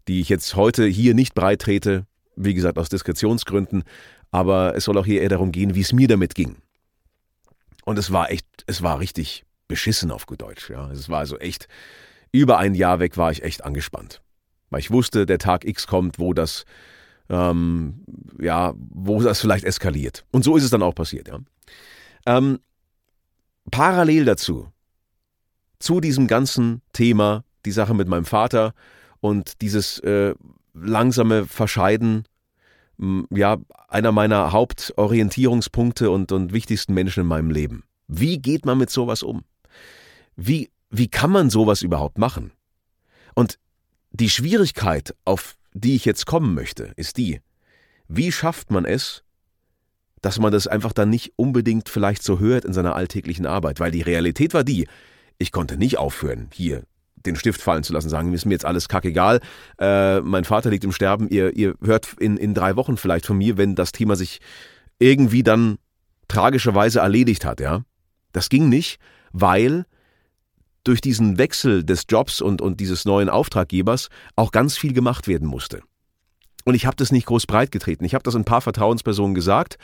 die 0.08 0.22
ich 0.22 0.30
jetzt 0.30 0.56
heute 0.56 0.86
hier 0.86 1.14
nicht 1.14 1.34
breit 1.34 1.62
trete, 1.62 2.06
wie 2.36 2.54
gesagt, 2.54 2.78
aus 2.78 2.90
Diskretionsgründen, 2.90 3.84
aber 4.32 4.76
es 4.76 4.86
soll 4.86 4.98
auch 4.98 5.06
hier 5.06 5.22
eher 5.22 5.30
darum 5.30 5.52
gehen, 5.52 5.76
wie 5.76 5.82
es 5.82 5.94
mir 5.94 6.08
damit 6.08 6.36
ging. 6.36 6.58
Und 7.86 7.98
es 7.98 8.12
war 8.12 8.32
echt, 8.32 8.46
es 8.68 8.82
war 8.82 9.00
richtig 9.00 9.46
beschissen 9.68 10.12
auf 10.12 10.26
gut 10.26 10.42
Deutsch. 10.42 10.70
Ja. 10.70 10.92
Es 10.92 11.10
war 11.10 11.20
also 11.20 11.38
echt, 11.38 11.68
über 12.32 12.58
ein 12.58 12.76
Jahr 12.76 13.00
weg 13.00 13.18
war 13.18 13.32
ich 13.32 13.44
echt 13.44 13.64
angespannt. 13.64 14.22
Weil 14.70 14.80
ich 14.80 14.92
wusste, 14.92 15.26
der 15.26 15.38
Tag 15.38 15.64
X 15.64 15.88
kommt, 15.88 16.20
wo 16.20 16.34
das 16.34 16.66
ähm, 17.30 18.04
ja, 18.40 18.74
wo 18.78 19.22
das 19.22 19.42
vielleicht 19.42 19.66
eskaliert. 19.66 20.26
Und 20.32 20.44
so 20.44 20.56
ist 20.56 20.64
es 20.64 20.70
dann 20.70 20.84
auch 20.84 20.96
passiert, 20.96 21.28
ja. 21.28 21.40
Ähm, 22.26 22.60
parallel 23.72 24.26
dazu, 24.26 24.72
zu 25.80 26.00
diesem 26.00 26.28
ganzen 26.28 26.82
Thema, 26.94 27.44
die 27.66 27.72
Sache 27.72 27.94
mit 27.94 28.08
meinem 28.08 28.26
Vater 28.26 28.74
und 29.20 29.62
dieses 29.62 30.00
äh, 30.00 30.36
langsame 30.74 31.46
Verscheiden, 31.46 32.26
ja, 33.30 33.58
einer 33.90 34.12
meiner 34.12 34.52
Hauptorientierungspunkte 34.52 36.10
und, 36.10 36.32
und 36.32 36.54
wichtigsten 36.54 36.94
Menschen 36.94 37.22
in 37.22 37.28
meinem 37.28 37.52
Leben. 37.52 37.84
Wie 38.08 38.38
geht 38.40 38.66
man 38.66 38.78
mit 38.78 38.90
sowas 38.90 39.22
um? 39.22 39.44
Wie, 40.36 40.72
wie 40.90 41.08
kann 41.08 41.32
man 41.32 41.50
sowas 41.50 41.82
überhaupt 41.82 42.18
machen? 42.18 42.52
Und 43.34 43.60
die 44.12 44.30
Schwierigkeit, 44.30 45.14
auf 45.26 45.58
die 45.74 45.96
ich 45.96 46.06
jetzt 46.06 46.26
kommen 46.26 46.54
möchte, 46.54 46.94
ist 46.96 47.18
die, 47.18 47.42
wie 48.08 48.32
schafft 48.32 48.72
man 48.72 48.86
es, 48.86 49.24
dass 50.25 50.39
man 50.39 50.51
das 50.51 50.65
einfach 50.65 50.91
dann 50.91 51.12
nicht 51.12 51.34
unbedingt 51.36 51.88
vielleicht 51.88 52.24
so 52.24 52.39
hört 52.39 52.65
in 52.65 52.74
seiner 52.74 52.96
alltäglichen 52.96 53.46
Arbeit, 53.46 53.79
weil 53.79 53.91
die 53.91 54.01
Realität 54.01 54.55
war 54.55 54.63
die, 54.63 54.88
ich 55.38 55.51
konnte 55.51 55.77
nicht 55.77 56.00
aufhören, 56.00 56.48
hier 56.51 56.82
den 57.15 57.36
Stift 57.36 57.62
fallen 57.62 57.84
zu 57.84 57.94
lassen, 57.94 58.10
sagen, 58.10 58.34
ist 58.34 58.44
mir 58.44 58.53
jetzt 58.53 58.65
alles 58.65 58.89
kackegal, 58.89 59.39
äh, 59.77 60.22
mein 60.22 60.44
Vater 60.44 60.72
liegt 60.72 60.84
im 60.84 60.91
Sterben, 60.91 61.29
ihr, 61.29 61.55
ihr 61.55 61.75
hört 61.79 62.13
in, 62.20 62.38
in 62.38 62.55
drei 62.55 62.75
Wochen 62.75 62.98
vielleicht 62.98 63.27
von 63.27 63.38
mir, 63.38 63.60
wenn 63.60 63.75
das 63.75 63.91
Thema 63.91 64.15
sich 64.15 64.41
irgendwie 64.98 65.44
dann 65.44 65.77
tragischerweise 66.27 67.01
erledigt 67.01 67.46
hat, 67.46 67.60
ja. 67.60 67.84
Das 68.32 68.50
ging 68.50 68.67
nicht, 68.67 68.98
weil 69.32 69.86
durch 70.84 71.01
diesen 71.01 71.38
Wechsel 71.38 71.84
des 71.84 72.05
Jobs 72.10 72.41
und, 72.41 72.63
und 72.63 72.79
dieses 72.79 73.05
neuen 73.05 73.29
Auftraggebers 73.29 74.10
auch 74.36 74.51
ganz 74.51 74.75
viel 74.75 74.94
gemacht 74.94 75.27
werden 75.27 75.48
musste. 75.48 75.82
Und 76.66 76.76
ich 76.76 76.86
habe 76.86 76.98
das 76.98 77.12
nicht 77.12 77.28
groß 77.28 77.46
breit 77.46 77.72
getreten. 77.72 78.04
Ich 78.04 78.14
habe 78.14 78.24
das 78.24 78.36
ein 78.36 78.44
paar 78.44 78.62
Vertrauenspersonen 78.62 79.36
gesagt 79.36 79.78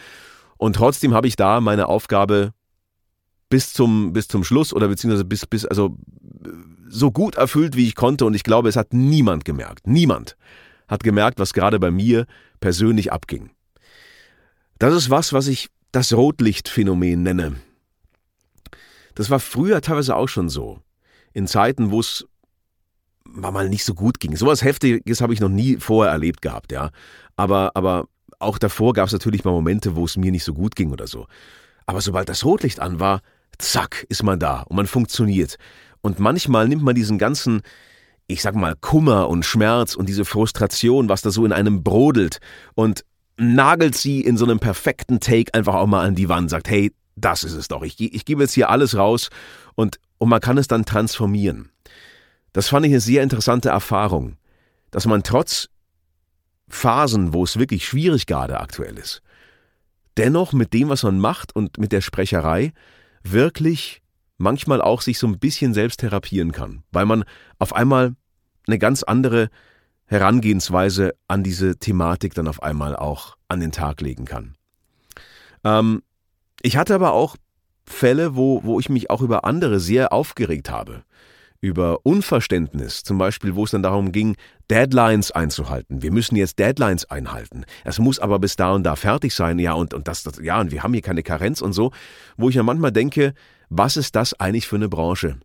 und 0.57 0.75
trotzdem 0.75 1.13
habe 1.13 1.27
ich 1.27 1.35
da 1.35 1.61
meine 1.61 1.87
Aufgabe 1.87 2.53
bis 3.49 3.73
zum, 3.73 4.13
bis 4.13 4.27
zum 4.27 4.43
Schluss 4.43 4.73
oder 4.73 4.87
beziehungsweise 4.87 5.25
bis, 5.25 5.45
bis, 5.45 5.65
also 5.65 5.97
so 6.87 7.11
gut 7.11 7.35
erfüllt, 7.35 7.75
wie 7.75 7.87
ich 7.87 7.95
konnte. 7.95 8.25
Und 8.25 8.33
ich 8.33 8.43
glaube, 8.43 8.69
es 8.69 8.75
hat 8.75 8.93
niemand 8.93 9.45
gemerkt. 9.45 9.87
Niemand 9.87 10.37
hat 10.87 11.03
gemerkt, 11.03 11.39
was 11.39 11.53
gerade 11.53 11.79
bei 11.79 11.91
mir 11.91 12.25
persönlich 12.59 13.11
abging. 13.11 13.51
Das 14.79 14.93
ist 14.93 15.09
was, 15.09 15.33
was 15.33 15.47
ich 15.47 15.69
das 15.91 16.13
Rotlichtphänomen 16.13 17.21
nenne. 17.21 17.55
Das 19.15 19.29
war 19.29 19.39
früher 19.39 19.81
teilweise 19.81 20.15
auch 20.15 20.27
schon 20.27 20.49
so 20.49 20.79
in 21.33 21.47
Zeiten, 21.47 21.91
wo 21.91 21.99
es 21.99 22.25
mal 23.25 23.69
nicht 23.69 23.85
so 23.85 23.93
gut 23.93 24.19
ging. 24.19 24.35
Sowas 24.35 24.63
Heftiges 24.63 25.21
habe 25.21 25.33
ich 25.33 25.39
noch 25.39 25.49
nie 25.49 25.77
vorher 25.77 26.11
erlebt 26.11 26.41
gehabt, 26.41 26.71
ja. 26.71 26.91
Aber, 27.35 27.71
aber 27.75 28.07
auch 28.39 28.57
davor 28.57 28.93
gab 28.93 29.07
es 29.07 29.13
natürlich 29.13 29.43
mal 29.43 29.51
Momente, 29.51 29.95
wo 29.95 30.05
es 30.05 30.17
mir 30.17 30.31
nicht 30.31 30.43
so 30.43 30.53
gut 30.53 30.75
ging 30.75 30.91
oder 30.91 31.07
so. 31.07 31.27
Aber 31.85 32.01
sobald 32.01 32.29
das 32.29 32.45
Rotlicht 32.45 32.79
an 32.79 32.99
war, 32.99 33.21
zack, 33.57 34.05
ist 34.09 34.23
man 34.23 34.39
da 34.39 34.61
und 34.61 34.75
man 34.75 34.87
funktioniert. 34.87 35.57
Und 36.01 36.19
manchmal 36.19 36.67
nimmt 36.67 36.83
man 36.83 36.95
diesen 36.95 37.17
ganzen, 37.17 37.61
ich 38.27 38.41
sag 38.41 38.55
mal, 38.55 38.75
Kummer 38.79 39.29
und 39.29 39.45
Schmerz 39.45 39.95
und 39.95 40.09
diese 40.09 40.25
Frustration, 40.25 41.09
was 41.09 41.21
da 41.21 41.31
so 41.31 41.45
in 41.45 41.53
einem 41.53 41.83
brodelt 41.83 42.39
und 42.73 43.03
nagelt 43.37 43.95
sie 43.95 44.21
in 44.21 44.37
so 44.37 44.45
einem 44.45 44.59
perfekten 44.59 45.19
Take 45.19 45.53
einfach 45.53 45.75
auch 45.75 45.87
mal 45.87 46.05
an 46.05 46.15
die 46.15 46.29
Wand, 46.29 46.49
sagt, 46.49 46.69
hey, 46.69 46.91
das 47.15 47.43
ist 47.43 47.53
es 47.53 47.67
doch. 47.67 47.83
Ich, 47.83 47.99
ich 47.99 48.25
gebe 48.25 48.41
jetzt 48.41 48.53
hier 48.53 48.69
alles 48.69 48.95
raus 48.95 49.29
und, 49.75 49.99
und 50.17 50.29
man 50.29 50.41
kann 50.41 50.57
es 50.57 50.67
dann 50.67 50.85
transformieren. 50.85 51.69
Das 52.53 52.69
fand 52.69 52.85
ich 52.85 52.91
eine 52.91 52.99
sehr 52.99 53.23
interessante 53.23 53.69
Erfahrung, 53.69 54.37
dass 54.91 55.05
man 55.05 55.23
trotz 55.23 55.69
Phasen, 56.67 57.33
wo 57.33 57.43
es 57.43 57.59
wirklich 57.59 57.85
schwierig 57.85 58.25
gerade 58.25 58.59
aktuell 58.59 58.97
ist, 58.97 59.21
dennoch 60.17 60.53
mit 60.53 60.73
dem, 60.73 60.89
was 60.89 61.03
man 61.03 61.19
macht 61.19 61.55
und 61.55 61.77
mit 61.77 61.91
der 61.91 62.01
Sprecherei 62.01 62.73
wirklich 63.23 64.01
manchmal 64.37 64.81
auch 64.81 65.01
sich 65.01 65.19
so 65.19 65.27
ein 65.27 65.39
bisschen 65.39 65.73
selbst 65.73 65.99
therapieren 65.99 66.51
kann, 66.51 66.83
weil 66.91 67.05
man 67.05 67.23
auf 67.59 67.73
einmal 67.73 68.15
eine 68.67 68.79
ganz 68.79 69.03
andere 69.03 69.49
Herangehensweise 70.05 71.13
an 71.27 71.43
diese 71.43 71.77
Thematik 71.77 72.33
dann 72.33 72.47
auf 72.47 72.61
einmal 72.63 72.95
auch 72.95 73.37
an 73.47 73.59
den 73.59 73.71
Tag 73.71 74.01
legen 74.01 74.25
kann. 74.25 74.55
Ähm, 75.63 76.01
ich 76.61 76.75
hatte 76.77 76.95
aber 76.95 77.13
auch 77.13 77.37
Fälle, 77.85 78.35
wo, 78.35 78.63
wo 78.63 78.79
ich 78.79 78.89
mich 78.89 79.09
auch 79.09 79.21
über 79.21 79.45
andere 79.45 79.79
sehr 79.79 80.11
aufgeregt 80.11 80.69
habe. 80.69 81.03
Über 81.61 81.99
Unverständnis, 82.03 83.03
zum 83.03 83.19
Beispiel, 83.19 83.55
wo 83.55 83.65
es 83.65 83.71
dann 83.71 83.83
darum 83.83 84.11
ging, 84.11 84.35
Deadlines 84.71 85.31
einzuhalten. 85.31 86.01
Wir 86.01 86.11
müssen 86.11 86.35
jetzt 86.35 86.57
Deadlines 86.57 87.09
einhalten. 87.09 87.65
Es 87.83 87.99
muss 87.99 88.17
aber 88.17 88.39
bis 88.39 88.55
da 88.55 88.71
und 88.73 88.83
da 88.83 88.95
fertig 88.95 89.35
sein, 89.35 89.59
ja, 89.59 89.73
und, 89.73 89.93
und 89.93 90.07
das, 90.07 90.23
das, 90.23 90.39
ja, 90.41 90.59
und 90.59 90.71
wir 90.71 90.81
haben 90.81 90.93
hier 90.93 91.03
keine 91.03 91.21
Karenz 91.21 91.61
und 91.61 91.73
so, 91.73 91.91
wo 92.35 92.49
ich 92.49 92.55
ja 92.55 92.63
manchmal 92.63 92.91
denke, 92.91 93.35
was 93.69 93.95
ist 93.95 94.15
das 94.15 94.33
eigentlich 94.39 94.67
für 94.67 94.75
eine 94.75 94.89
Branche? 94.89 95.37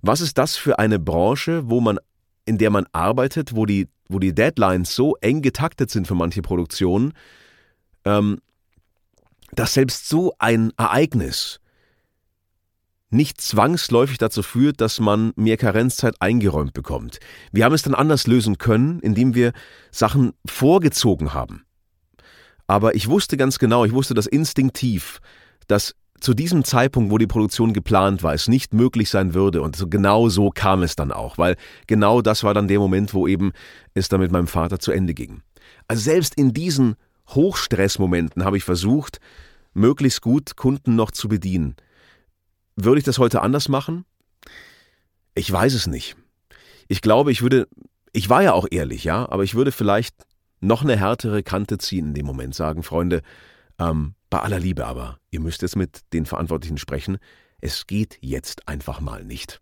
Was 0.00 0.20
ist 0.20 0.38
das 0.38 0.56
für 0.56 0.78
eine 0.78 0.98
Branche, 0.98 1.68
wo 1.68 1.80
man, 1.80 1.98
in 2.44 2.58
der 2.58 2.70
man 2.70 2.86
arbeitet, 2.92 3.54
wo 3.54 3.66
die, 3.66 3.88
wo 4.08 4.18
die 4.18 4.34
Deadlines 4.34 4.94
so 4.94 5.16
eng 5.20 5.42
getaktet 5.42 5.90
sind 5.90 6.06
für 6.06 6.14
manche 6.14 6.42
Produktionen, 6.42 7.12
ähm, 8.04 8.38
dass 9.52 9.74
selbst 9.74 10.08
so 10.08 10.34
ein 10.38 10.72
Ereignis 10.76 11.60
nicht 13.12 13.40
zwangsläufig 13.40 14.18
dazu 14.18 14.42
führt, 14.42 14.80
dass 14.80 15.00
man 15.00 15.32
mehr 15.36 15.56
Karenzzeit 15.56 16.14
eingeräumt 16.20 16.72
bekommt. 16.72 17.18
Wir 17.52 17.64
haben 17.64 17.74
es 17.74 17.82
dann 17.82 17.94
anders 17.94 18.26
lösen 18.26 18.58
können, 18.58 19.00
indem 19.00 19.34
wir 19.34 19.52
Sachen 19.90 20.32
vorgezogen 20.46 21.34
haben. 21.34 21.64
Aber 22.66 22.94
ich 22.94 23.08
wusste 23.08 23.36
ganz 23.36 23.58
genau, 23.58 23.84
ich 23.84 23.92
wusste 23.92 24.14
das 24.14 24.26
instinktiv, 24.26 25.20
dass 25.66 25.94
zu 26.20 26.34
diesem 26.34 26.64
Zeitpunkt, 26.64 27.10
wo 27.10 27.18
die 27.18 27.26
Produktion 27.26 27.72
geplant 27.72 28.22
war, 28.22 28.32
es 28.32 28.48
nicht 28.48 28.72
möglich 28.72 29.10
sein 29.10 29.34
würde. 29.34 29.60
Und 29.60 29.76
so 29.76 29.88
genau 29.88 30.28
so 30.28 30.50
kam 30.50 30.82
es 30.82 30.96
dann 30.96 31.12
auch, 31.12 31.36
weil 31.36 31.56
genau 31.88 32.22
das 32.22 32.44
war 32.44 32.54
dann 32.54 32.68
der 32.68 32.78
Moment, 32.78 33.12
wo 33.12 33.26
eben 33.26 33.52
es 33.94 34.08
dann 34.08 34.20
mit 34.20 34.30
meinem 34.30 34.46
Vater 34.46 34.78
zu 34.78 34.92
Ende 34.92 35.14
ging. 35.14 35.42
Also 35.88 36.02
selbst 36.02 36.36
in 36.36 36.52
diesen 36.52 36.94
Hochstressmomenten 37.28 38.44
habe 38.44 38.56
ich 38.56 38.64
versucht, 38.64 39.18
möglichst 39.74 40.22
gut 40.22 40.56
Kunden 40.56 40.94
noch 40.94 41.10
zu 41.10 41.28
bedienen. 41.28 41.76
Würde 42.76 42.98
ich 42.98 43.04
das 43.04 43.18
heute 43.18 43.42
anders 43.42 43.68
machen? 43.68 44.04
Ich 45.34 45.50
weiß 45.50 45.74
es 45.74 45.86
nicht. 45.86 46.16
Ich 46.88 47.00
glaube, 47.00 47.32
ich 47.32 47.42
würde, 47.42 47.68
ich 48.12 48.28
war 48.28 48.42
ja 48.42 48.52
auch 48.52 48.66
ehrlich, 48.70 49.04
ja, 49.04 49.28
aber 49.28 49.44
ich 49.44 49.54
würde 49.54 49.72
vielleicht 49.72 50.14
noch 50.60 50.82
eine 50.82 50.96
härtere 50.96 51.42
Kante 51.42 51.78
ziehen 51.78 52.08
in 52.08 52.14
dem 52.14 52.26
Moment, 52.26 52.54
sagen, 52.54 52.82
Freunde, 52.82 53.22
ähm, 53.78 54.14
bei 54.30 54.40
aller 54.40 54.58
Liebe 54.58 54.86
aber, 54.86 55.18
ihr 55.30 55.40
müsst 55.40 55.62
jetzt 55.62 55.76
mit 55.76 56.00
den 56.12 56.26
Verantwortlichen 56.26 56.78
sprechen, 56.78 57.18
es 57.60 57.86
geht 57.86 58.18
jetzt 58.20 58.68
einfach 58.68 59.00
mal 59.00 59.24
nicht. 59.24 59.60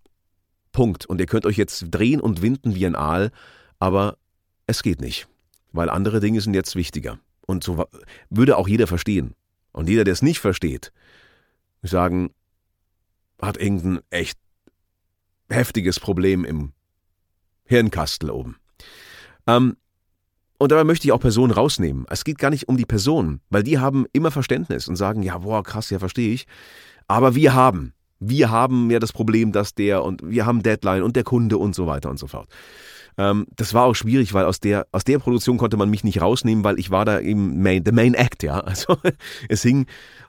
Punkt. 0.73 1.07
Und 1.07 1.21
ihr 1.21 1.27
könnt 1.27 1.47
euch 1.47 1.57
jetzt 1.57 1.87
drehen 1.91 2.21
und 2.21 2.43
winden 2.43 2.75
wie 2.75 2.87
ein 2.87 2.97
Aal, 2.97 3.31
aber 3.79 4.17
es 4.67 4.83
geht 4.83 5.01
nicht, 5.01 5.27
weil 5.73 5.91
andere 5.91 6.21
Dinge 6.21 6.41
sind 6.41 6.55
jetzt 6.55 6.77
wichtiger. 6.77 7.19
Und 7.47 7.65
so 7.65 7.85
würde 8.29 8.57
auch 8.57 8.69
jeder 8.69 8.87
verstehen. 8.87 9.35
Und 9.73 9.89
jeder, 9.89 10.05
der 10.05 10.13
es 10.13 10.23
nicht 10.23 10.39
versteht, 10.39 10.93
sagen, 11.83 12.31
hat 13.43 13.57
irgendein 13.57 14.01
echt 14.11 14.39
heftiges 15.49 15.99
Problem 16.01 16.45
im 16.45 16.73
Hirnkastel 17.65 18.31
oben. 18.31 18.57
Ähm, 19.47 19.77
und 20.59 20.73
dabei 20.73 20.85
möchte 20.85 21.07
ich 21.07 21.13
auch 21.13 21.21
Personen 21.21 21.53
rausnehmen. 21.53 22.05
Es 22.11 22.25
geht 22.25 22.39
gar 22.39 22.51
nicht 22.51 22.69
um 22.69 22.77
die 22.77 22.85
Personen, 22.85 23.41
weil 23.49 23.63
die 23.63 23.79
haben 23.79 24.07
immer 24.13 24.31
Verständnis 24.31 24.89
und 24.89 24.97
sagen, 24.97 25.23
ja, 25.23 25.39
boah, 25.39 25.63
krass, 25.63 25.89
ja, 25.91 25.99
verstehe 25.99 26.35
ich. 26.35 26.47
Aber 27.09 27.35
wir 27.35 27.55
haben, 27.55 27.95
wir 28.19 28.51
haben 28.51 28.91
ja 28.91 28.99
das 28.99 29.13
Problem, 29.13 29.53
dass 29.53 29.75
der 29.75 30.05
und 30.05 30.21
wir 30.23 30.45
haben 30.45 30.63
Deadline 30.63 31.03
und 31.03 31.17
der 31.17 31.25
Kunde 31.25 31.57
und 31.57 31.75
so 31.75 31.87
weiter 31.87 32.11
und 32.11 32.19
so 32.19 32.27
fort. 32.27 32.49
Ähm, 33.19 33.47
das 33.57 33.75
war 33.75 33.85
auch 33.85 33.95
schwierig, 33.95 34.35
weil 34.35 34.45
aus 34.45 34.61
der, 34.61 34.87
aus 34.93 35.05
der 35.05 35.19
Produktion 35.19 35.59
konnte 35.59 35.77
man 35.77 35.91
mich 35.91 36.05
nicht 36.05 36.21
rausnehmen, 36.21 36.65
weil 36.65 36.79
ich 36.79 36.91
war 36.91 37.05
da 37.05 37.19
im 37.19 37.63
Main, 37.63 37.83
the 37.85 37.93
Main 37.93 38.15
Act, 38.15 38.43
ja. 38.43 38.61
Also 38.61 38.97
es 39.49 39.63
hing 39.63 39.87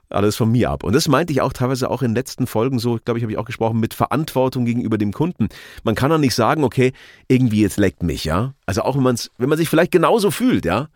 alles 0.09 0.35
von 0.35 0.51
mir 0.51 0.69
ab. 0.69 0.83
Und 0.83 0.93
das 0.93 1.07
meinte 1.07 1.31
ich 1.31 1.41
auch 1.41 1.53
teilweise 1.53 1.89
auch 1.89 2.01
in 2.01 2.13
letzten 2.13 2.47
Folgen 2.47 2.79
so, 2.79 2.99
glaube 3.03 3.17
ich, 3.17 3.23
habe 3.23 3.31
ich 3.31 3.37
auch 3.37 3.45
gesprochen, 3.45 3.79
mit 3.79 3.93
Verantwortung 3.93 4.65
gegenüber 4.65 4.97
dem 4.97 5.13
Kunden. 5.13 5.47
Man 5.83 5.95
kann 5.95 6.09
doch 6.09 6.17
nicht 6.17 6.35
sagen, 6.35 6.63
okay, 6.63 6.91
irgendwie 7.27 7.61
jetzt 7.61 7.77
leckt 7.77 8.03
mich, 8.03 8.25
ja. 8.25 8.53
Also 8.65 8.81
auch 8.81 8.95
wenn 8.95 9.03
man 9.03 9.17
wenn 9.37 9.49
man 9.49 9.57
sich 9.57 9.69
vielleicht 9.69 9.91
genauso 9.91 10.31
fühlt, 10.31 10.65
ja. 10.65 10.89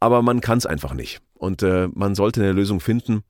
Aber 0.00 0.22
man 0.22 0.40
kann 0.40 0.58
es 0.58 0.66
einfach 0.66 0.94
nicht. 0.94 1.20
Und 1.34 1.62
äh, 1.62 1.88
man 1.94 2.14
sollte 2.14 2.42
eine 2.42 2.52
Lösung 2.52 2.80
finden. 2.80 3.22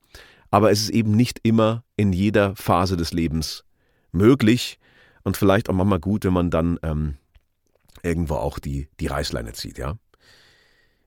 Aber 0.51 0.71
es 0.71 0.81
ist 0.81 0.89
eben 0.89 1.11
nicht 1.11 1.39
immer 1.43 1.83
in 1.95 2.13
jeder 2.13 2.55
Phase 2.55 2.97
des 2.97 3.11
Lebens 3.11 3.63
möglich 4.11 4.77
und 5.23 5.37
vielleicht 5.37 5.69
auch 5.69 5.73
manchmal 5.73 5.99
gut, 5.99 6.25
wenn 6.25 6.33
man 6.33 6.51
dann 6.51 6.79
ähm, 6.83 7.15
irgendwo 8.03 8.35
auch 8.35 8.59
die, 8.59 8.89
die 8.99 9.07
Reißleine 9.07 9.53
zieht, 9.53 9.77
ja. 9.77 9.97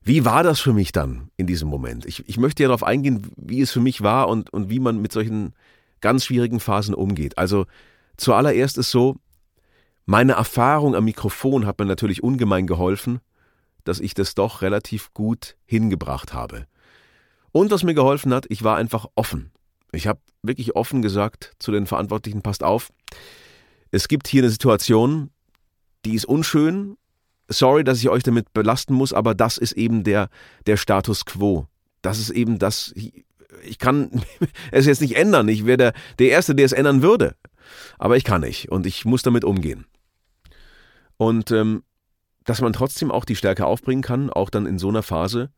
Wie 0.02 0.24
war 0.24 0.42
das 0.42 0.60
für 0.60 0.72
mich 0.72 0.92
dann 0.92 1.30
in 1.36 1.46
diesem 1.46 1.68
Moment? 1.68 2.06
Ich, 2.06 2.28
ich 2.28 2.38
möchte 2.38 2.62
ja 2.62 2.68
darauf 2.68 2.84
eingehen, 2.84 3.28
wie 3.36 3.60
es 3.60 3.72
für 3.72 3.80
mich 3.80 4.02
war 4.02 4.28
und, 4.28 4.50
und 4.52 4.70
wie 4.70 4.78
man 4.78 5.02
mit 5.02 5.12
solchen 5.12 5.52
ganz 6.00 6.24
schwierigen 6.24 6.60
Phasen 6.60 6.94
umgeht. 6.94 7.38
Also 7.38 7.66
zuallererst 8.16 8.78
ist 8.78 8.92
so, 8.92 9.16
meine 10.04 10.34
Erfahrung 10.34 10.94
am 10.94 11.04
Mikrofon 11.04 11.66
hat 11.66 11.80
mir 11.80 11.86
natürlich 11.86 12.22
ungemein 12.22 12.68
geholfen, 12.68 13.18
dass 13.82 13.98
ich 13.98 14.14
das 14.14 14.36
doch 14.36 14.62
relativ 14.62 15.12
gut 15.12 15.56
hingebracht 15.64 16.32
habe. 16.32 16.66
Und 17.50 17.72
was 17.72 17.82
mir 17.82 17.94
geholfen 17.94 18.32
hat, 18.32 18.46
ich 18.48 18.62
war 18.62 18.76
einfach 18.76 19.06
offen. 19.16 19.50
Ich 19.90 20.06
habe 20.06 20.20
wirklich 20.42 20.76
offen 20.76 21.02
gesagt 21.02 21.54
zu 21.58 21.72
den 21.72 21.86
Verantwortlichen, 21.86 22.42
passt 22.42 22.62
auf, 22.62 22.92
es 23.90 24.06
gibt 24.06 24.28
hier 24.28 24.42
eine 24.42 24.50
Situation, 24.50 25.30
die 26.04 26.14
ist 26.14 26.24
unschön. 26.24 26.96
Sorry, 27.48 27.84
dass 27.84 27.98
ich 27.98 28.08
euch 28.08 28.22
damit 28.22 28.52
belasten 28.52 28.94
muss, 28.94 29.12
aber 29.12 29.34
das 29.34 29.58
ist 29.58 29.72
eben 29.72 30.04
der, 30.04 30.28
der 30.66 30.76
Status 30.76 31.24
quo. 31.24 31.66
Das 32.02 32.18
ist 32.18 32.30
eben 32.30 32.58
das, 32.58 32.92
ich 33.62 33.78
kann 33.78 34.22
es 34.72 34.86
jetzt 34.86 35.00
nicht 35.00 35.16
ändern. 35.16 35.48
Ich 35.48 35.66
wäre 35.66 35.76
der, 35.76 35.92
der 36.18 36.30
Erste, 36.30 36.54
der 36.54 36.66
es 36.66 36.72
ändern 36.72 37.02
würde. 37.02 37.34
Aber 37.98 38.16
ich 38.16 38.24
kann 38.24 38.42
nicht 38.42 38.70
und 38.70 38.86
ich 38.86 39.04
muss 39.04 39.22
damit 39.22 39.44
umgehen. 39.44 39.86
Und 41.16 41.50
ähm, 41.50 41.82
dass 42.44 42.60
man 42.60 42.72
trotzdem 42.72 43.10
auch 43.10 43.24
die 43.24 43.36
Stärke 43.36 43.66
aufbringen 43.66 44.02
kann, 44.02 44.30
auch 44.30 44.50
dann 44.50 44.66
in 44.66 44.78
so 44.78 44.88
einer 44.88 45.02
Phase 45.02 45.50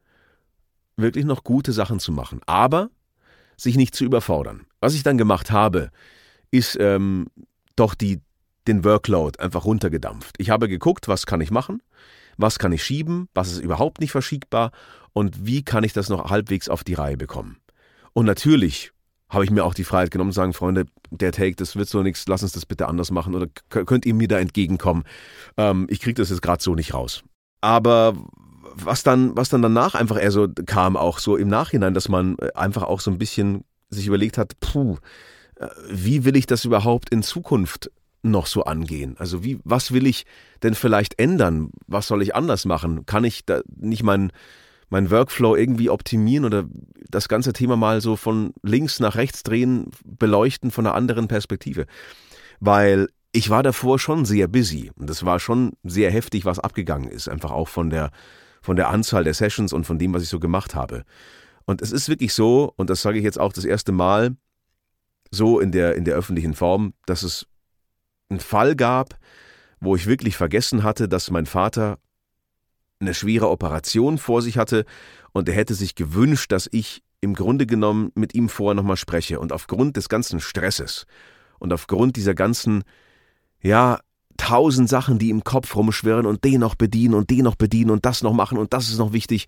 wirklich 0.97 1.25
noch 1.25 1.45
gute 1.45 1.73
Sachen 1.73 2.01
zu 2.01 2.13
machen. 2.13 2.41
Aber 2.47 2.91
sich 3.57 3.77
nicht 3.77 3.95
zu 3.95 4.05
überfordern. 4.05 4.67
Was 4.81 4.95
ich 4.95 5.03
dann 5.03 5.19
gemacht 5.19 5.51
habe, 5.51 5.91
ist 6.51 6.77
ähm, 6.81 7.27
doch 7.77 7.95
die 7.95 8.21
den 8.69 8.85
Workload 8.85 9.39
einfach 9.41 9.65
runtergedampft. 9.65 10.37
Ich 10.39 10.51
habe 10.51 10.69
geguckt, 10.69 11.09
was 11.09 11.27
kann 11.27 11.41
ich 11.41 11.51
machen, 11.51 11.83
was 12.37 12.59
kann 12.59 12.73
ich 12.73 12.85
schieben, 12.85 13.29
was 13.35 13.51
ist 13.51 13.59
überhaupt 13.59 14.01
nicht 14.01 14.13
verschiebbar 14.13 14.71
und 15.13 15.47
wie 15.47 15.63
kann 15.65 15.85
ich 15.85 15.93
das 15.93 16.09
noch 16.09 16.31
halbwegs 16.31 16.69
auf 16.69 16.85
die 16.85 16.95
Reihe 16.95 17.17
bekommen. 17.17 17.59
Und 18.13 18.27
natürlich 18.27 18.93
habe 19.29 19.45
ich 19.45 19.51
mir 19.51 19.65
auch 19.65 19.75
die 19.75 19.85
Freiheit 19.85 20.11
genommen 20.11 20.33
zu 20.33 20.37
sagen, 20.37 20.55
Freunde, 20.55 20.87
der 21.11 21.33
Take, 21.33 21.57
das 21.57 21.77
wird 21.77 21.89
so 21.89 22.03
nichts, 22.03 22.27
lass 22.29 22.43
uns 22.43 22.53
das 22.53 22.65
bitte 22.65 22.89
anders 22.89 23.11
machen 23.11 23.35
oder 23.35 23.47
könnt 23.69 24.07
ihr 24.07 24.15
mir 24.15 24.29
da 24.29 24.39
entgegenkommen. 24.39 25.05
Ähm, 25.57 25.87
ich 25.91 26.01
kriege 26.01 26.15
das 26.15 26.31
jetzt 26.31 26.43
gerade 26.43 26.63
so 26.63 26.75
nicht 26.75 26.95
raus. 26.95 27.23
Aber 27.61 28.15
was 28.75 29.03
dann, 29.03 29.37
was 29.37 29.49
dann 29.49 29.63
danach 29.63 29.95
einfach 29.95 30.21
eher 30.21 30.31
so 30.31 30.49
kam, 30.67 30.97
auch 30.97 31.19
so 31.19 31.37
im 31.37 31.49
Nachhinein, 31.49 31.95
dass 31.95 32.09
man 32.09 32.37
äh, 32.39 32.53
einfach 32.55 32.85
auch 32.85 33.01
so 33.01 33.11
ein 33.11 33.19
bisschen 33.19 33.65
sich 33.91 34.07
überlegt 34.07 34.39
hat, 34.39 34.59
puh, 34.61 34.97
äh, 35.57 35.67
wie 35.91 36.25
will 36.25 36.37
ich 36.37 36.47
das 36.47 36.65
überhaupt 36.65 37.11
in 37.11 37.23
Zukunft 37.23 37.91
noch 38.23 38.47
so 38.47 38.65
angehen? 38.65 39.17
Also 39.19 39.45
wie, 39.45 39.59
was 39.65 39.93
will 39.93 40.07
ich 40.07 40.25
denn 40.63 40.75
vielleicht 40.75 41.19
ändern? 41.19 41.71
Was 41.87 42.09
soll 42.09 42.23
ich 42.23 42.35
anders 42.35 42.65
machen? 42.65 43.07
Kann 43.07 43.25
ich 43.25 43.45
da 43.45 43.61
nicht 43.77 44.03
mein, 44.03 44.33
mein 44.91 45.11
Workflow 45.11 45.57
irgendwie 45.57 45.91
optimieren 45.91 46.45
oder 46.45 46.65
das 47.11 47.29
ganze 47.29 47.53
Thema 47.53 47.77
mal 47.77 48.01
so 48.01 48.17
von 48.17 48.53
links 48.63 49.01
nach 49.01 49.17
rechts 49.17 49.43
drehen, 49.43 49.91
beleuchten 50.05 50.71
von 50.71 50.87
einer 50.87 50.95
anderen 50.95 51.29
Perspektive? 51.29 51.87
Weil 52.61 53.09
ich 53.33 53.51
war 53.51 53.63
davor 53.63 53.99
schon 53.99 54.25
sehr 54.25 54.49
busy 54.49 54.91
und 54.97 55.09
es 55.11 55.25
war 55.25 55.39
schon 55.39 55.73
sehr 55.85 56.11
heftig, 56.11 56.45
was 56.45 56.59
abgegangen 56.59 57.09
ist, 57.09 57.29
einfach 57.29 57.51
auch 57.51 57.69
von 57.69 57.91
der, 57.91 58.11
von 58.63 58.77
der 58.77 58.89
Anzahl 58.89 59.25
der 59.25 59.35
Sessions 59.35 59.73
und 59.73 59.85
von 59.85 59.99
dem, 59.99 60.15
was 60.15 60.23
ich 60.23 60.29
so 60.29 60.41
gemacht 60.41 60.75
habe. 60.75 61.05
Und 61.67 61.83
es 61.83 61.93
ist 61.93 62.09
wirklich 62.09 62.33
so, 62.33 62.73
und 62.77 62.89
das 62.89 63.03
sage 63.03 63.19
ich 63.19 63.25
jetzt 63.25 63.39
auch 63.39 63.53
das 63.53 63.67
erste 63.67 63.93
Mal, 63.93 64.37
so 65.31 65.61
in 65.61 65.73
der, 65.73 65.95
in 65.95 66.05
der 66.05 66.17
öffentlichen 66.17 66.55
Form, 66.55 66.95
dass 67.05 67.23
es 67.23 67.47
einen 68.29 68.41
Fall 68.41 68.77
gab, 68.77 69.19
wo 69.81 69.97
ich 69.97 70.07
wirklich 70.07 70.37
vergessen 70.37 70.83
hatte, 70.83 71.09
dass 71.09 71.31
mein 71.31 71.47
Vater 71.47 71.99
eine 73.01 73.15
schwere 73.15 73.49
Operation 73.49 74.19
vor 74.19 74.43
sich 74.43 74.59
hatte 74.59 74.85
und 75.33 75.49
er 75.49 75.55
hätte 75.55 75.75
sich 75.75 75.95
gewünscht, 75.95 76.51
dass 76.53 76.69
ich 76.73 77.03
im 77.21 77.35
Grunde 77.35 77.67
genommen 77.67 78.11
mit 78.15 78.35
ihm 78.35 78.49
vorher 78.49 78.75
nochmal 78.75 78.97
spreche. 78.97 79.41
Und 79.41 79.53
aufgrund 79.53 79.97
des 79.97 80.09
ganzen 80.09 80.41
Stresses 80.41 81.07
und 81.59 81.73
aufgrund 81.73 82.17
dieser 82.17 82.35
ganzen, 82.35 82.85
ja, 83.61 84.01
tausend 84.37 84.89
Sachen, 84.89 85.19
die 85.19 85.31
im 85.31 85.43
Kopf 85.43 85.75
rumschwirren 85.75 86.27
und 86.27 86.45
den 86.45 86.61
noch 86.61 86.77
bedienen 86.77 87.15
und 87.15 87.31
den 87.31 87.43
noch 87.43 87.57
bedienen 87.57 87.91
und 87.91 88.07
das 88.07 88.23
noch 88.23 88.33
machen 88.33 88.57
und 88.57 88.73
das 88.73 88.89
ist 88.89 88.99
noch 88.99 89.13
wichtig, 89.13 89.47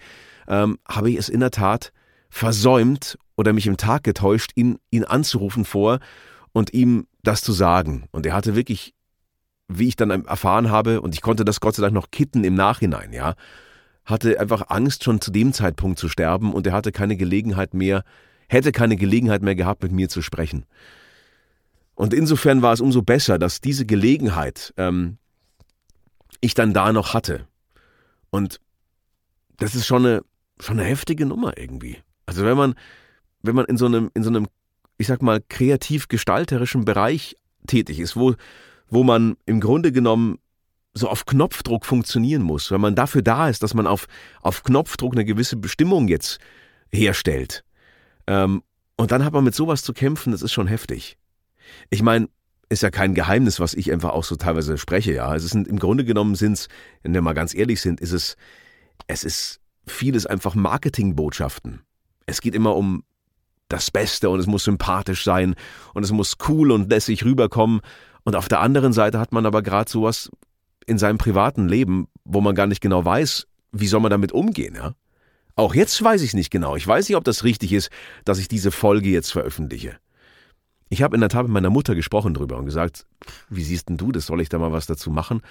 ähm, 0.49 0.79
habe 0.87 1.11
ich 1.11 1.17
es 1.17 1.29
in 1.29 1.41
der 1.41 1.53
Tat 1.53 1.93
versäumt 2.29 3.17
oder 3.37 3.53
mich 3.53 3.67
im 3.67 3.77
Tag 3.77 4.03
getäuscht, 4.03 4.51
ihn, 4.57 4.79
ihn 4.91 5.05
anzurufen 5.05 5.65
vor 5.65 6.01
und 6.53 6.75
ihm 6.75 7.07
das 7.23 7.43
zu 7.43 7.53
sagen. 7.53 8.05
Und 8.12 8.27
er 8.27 8.35
hatte 8.35 8.57
wirklich, 8.57 8.95
wie 9.69 9.89
ich 9.89 9.97
dann 9.97 10.11
erfahren 10.11 10.71
habe, 10.71 11.00
und 11.00 11.15
ich 11.15 11.21
konnte 11.21 11.45
das 11.45 11.61
Gott 11.61 11.75
sei 11.75 11.83
Dank 11.83 11.95
noch 11.95 12.11
kitten 12.11 12.45
im 12.45 12.55
Nachhinein, 12.55 13.12
ja, 13.12 13.35
hatte 14.05 14.41
einfach 14.41 14.69
Angst, 14.69 15.05
schon 15.05 15.21
zu 15.21 15.31
dem 15.31 15.53
Zeitpunkt 15.53 15.99
zu 15.99 16.09
sterben 16.09 16.53
und 16.53 16.67
er 16.67 16.73
hatte 16.73 16.93
keine 16.93 17.17
Gelegenheit 17.17 17.75
mehr, 17.75 18.03
hätte 18.49 18.73
keine 18.73 18.97
Gelegenheit 18.97 19.43
mehr 19.43 19.55
gehabt, 19.55 19.83
mit 19.83 19.93
mir 19.93 20.09
zu 20.09 20.23
sprechen. 20.23 20.67
Und 21.95 22.15
insofern 22.15 22.62
war 22.62 22.73
es 22.73 22.81
umso 22.81 23.03
besser, 23.03 23.39
dass 23.39 23.61
diese 23.61 23.85
Gelegenheit 23.85 24.73
ähm, 24.77 25.19
ich 26.41 26.55
dann 26.55 26.73
da 26.73 26.93
noch 26.93 27.15
hatte. 27.15 27.47
Und 28.31 28.61
das 29.59 29.75
ist 29.75 29.87
schon 29.87 30.07
eine, 30.07 30.23
schon 30.59 30.81
eine 30.81 30.89
heftige 30.89 31.27
Nummer 31.27 31.59
irgendwie. 31.59 31.99
Also 32.27 32.45
wenn 32.45 32.57
man, 32.57 32.75
wenn 33.43 33.55
man 33.55 33.67
in 33.67 33.77
so 33.77 33.87
einem, 33.87 34.11
in 34.15 34.23
so 34.23 34.31
einem 34.31 34.49
ich 35.00 35.07
sag 35.07 35.23
mal, 35.23 35.40
kreativ-gestalterischen 35.40 36.85
Bereich 36.85 37.35
tätig 37.66 38.00
ist, 38.00 38.16
wo, 38.16 38.35
wo 38.88 39.02
man 39.02 39.37
im 39.47 39.59
Grunde 39.61 39.92
genommen 39.92 40.38
so 40.92 41.09
auf 41.09 41.25
Knopfdruck 41.25 41.87
funktionieren 41.87 42.42
muss, 42.42 42.71
wenn 42.71 42.83
man 42.83 42.95
dafür 42.95 43.23
da 43.23 43.49
ist, 43.49 43.62
dass 43.62 43.73
man 43.73 43.87
auf, 43.87 44.07
auf 44.42 44.62
Knopfdruck 44.62 45.14
eine 45.14 45.25
gewisse 45.25 45.57
Bestimmung 45.57 46.06
jetzt 46.08 46.39
herstellt. 46.93 47.65
Ähm, 48.26 48.63
und 48.99 49.10
dann 49.10 49.25
hat 49.25 49.32
man 49.32 49.43
mit 49.43 49.54
sowas 49.54 49.82
zu 49.82 49.95
kämpfen, 49.95 50.32
das 50.32 50.43
ist 50.43 50.52
schon 50.52 50.67
heftig. 50.67 51.17
Ich 51.89 52.02
meine, 52.02 52.28
ist 52.69 52.82
ja 52.82 52.91
kein 52.91 53.15
Geheimnis, 53.15 53.58
was 53.58 53.73
ich 53.73 53.91
einfach 53.93 54.10
auch 54.10 54.25
so 54.25 54.36
teilweise 54.36 54.76
spreche, 54.76 55.15
ja. 55.15 55.34
Es 55.34 55.49
sind 55.49 55.67
im 55.67 55.78
Grunde 55.78 56.04
genommen 56.04 56.34
sind's, 56.34 56.69
wenn 57.02 57.15
wir 57.15 57.23
mal 57.23 57.32
ganz 57.32 57.54
ehrlich 57.54 57.80
sind, 57.80 58.00
ist 58.00 58.13
es, 58.13 58.36
es 59.06 59.25
ist 59.25 59.60
vieles 59.86 60.26
einfach 60.26 60.54
Marketingbotschaften. 60.54 61.80
Es 62.26 62.43
geht 62.43 62.54
immer 62.54 62.76
um 62.76 63.02
das 63.73 63.91
Beste 63.91 64.28
und 64.28 64.41
es 64.41 64.47
muss 64.47 64.65
sympathisch 64.65 65.25
sein 65.25 65.54
und 65.95 66.02
es 66.02 66.13
muss 66.13 66.37
cool 66.49 66.71
und 66.71 66.91
lässig 66.91 67.25
rüberkommen. 67.25 67.80
Und 68.25 68.37
auf 68.37 68.49
der 68.49 68.61
anderen 68.61 68.93
Seite 68.93 69.19
hat 69.19 69.33
man 69.33 69.47
aber 69.47 69.63
gerade 69.63 69.91
sowas 69.91 70.30
in 70.87 70.99
seinem 70.99 71.19
privaten 71.19 71.69
Leben, 71.69 72.09
wo 72.25 72.41
man 72.41 72.54
gar 72.54 72.67
nicht 72.67 72.80
genau 72.80 73.04
weiß, 73.04 73.47
wie 73.73 73.87
soll 73.87 74.00
man 74.00 74.11
damit 74.11 74.33
umgehen, 74.33 74.75
ja? 74.75 74.95
Auch 75.56 75.75
jetzt 75.75 76.02
weiß 76.02 76.23
ich 76.23 76.33
nicht 76.33 76.50
genau. 76.50 76.76
Ich 76.76 76.87
weiß 76.87 77.09
nicht, 77.09 77.17
ob 77.17 77.25
das 77.25 77.45
richtig 77.45 77.73
ist, 77.73 77.91
dass 78.25 78.39
ich 78.39 78.49
diese 78.49 78.71
Folge 78.71 79.11
jetzt 79.11 79.30
veröffentliche. 79.30 79.99
Ich 80.89 81.02
habe 81.02 81.15
in 81.17 81.21
der 81.21 81.28
Tat 81.28 81.43
mit 81.43 81.52
meiner 81.52 81.71
Mutter 81.71 81.95
gesprochen 81.95 82.35
drüber 82.35 82.56
und 82.56 82.65
gesagt, 82.65 83.06
wie 83.49 83.63
siehst 83.63 83.89
denn 83.89 83.97
du 83.97 84.11
das? 84.11 84.26
Soll 84.26 84.41
ich 84.41 84.49
da 84.49 84.59
mal 84.59 84.73
was 84.73 84.87
dazu 84.87 85.11
machen? 85.11 85.43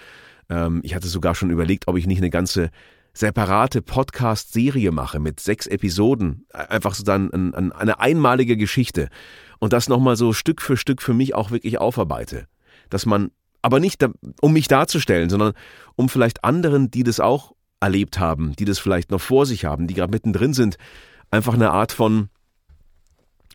Ähm, 0.50 0.82
ich 0.84 0.96
hatte 0.96 1.08
sogar 1.08 1.36
schon 1.36 1.52
überlegt, 1.52 1.88
ob 1.88 1.98
ich 1.98 2.08
nicht 2.08 2.18
eine 2.18 2.30
ganze 2.30 2.72
separate 3.14 3.82
Podcast-Serie 3.82 4.92
mache 4.92 5.20
mit 5.20 5.40
sechs 5.40 5.68
Episoden, 5.68 6.46
einfach 6.52 6.96
so 6.96 7.04
dann 7.04 7.32
ein, 7.32 7.54
ein, 7.54 7.72
eine 7.72 8.00
einmalige 8.00 8.58
Geschichte 8.58 9.10
und 9.60 9.74
das 9.74 9.90
nochmal 9.90 10.16
so 10.16 10.34
Stück 10.34 10.62
für 10.62 10.78
Stück 10.78 11.02
für 11.02 11.14
mich 11.14 11.36
auch 11.36 11.52
wirklich 11.52 11.80
aufarbeite. 11.80 12.48
Dass 12.90 13.06
man, 13.06 13.32
aber 13.62 13.80
nicht 13.80 14.06
um 14.42 14.54
mich 14.54 14.68
darzustellen, 14.68 15.30
sondern 15.30 15.54
um 15.96 16.10
vielleicht 16.10 16.44
anderen, 16.44 16.92
die 16.92 17.04
das 17.04 17.20
auch 17.20 17.54
erlebt 17.80 18.20
haben, 18.20 18.56
die 18.56 18.66
das 18.66 18.80
vielleicht 18.80 19.12
noch 19.12 19.22
vor 19.22 19.46
sich 19.46 19.66
haben, 19.66 19.88
die 19.88 19.94
gerade 19.94 20.12
mittendrin 20.12 20.54
sind, 20.54 20.78
einfach 21.32 21.54
eine 21.54 21.72
Art 21.72 21.92
von 21.92 22.30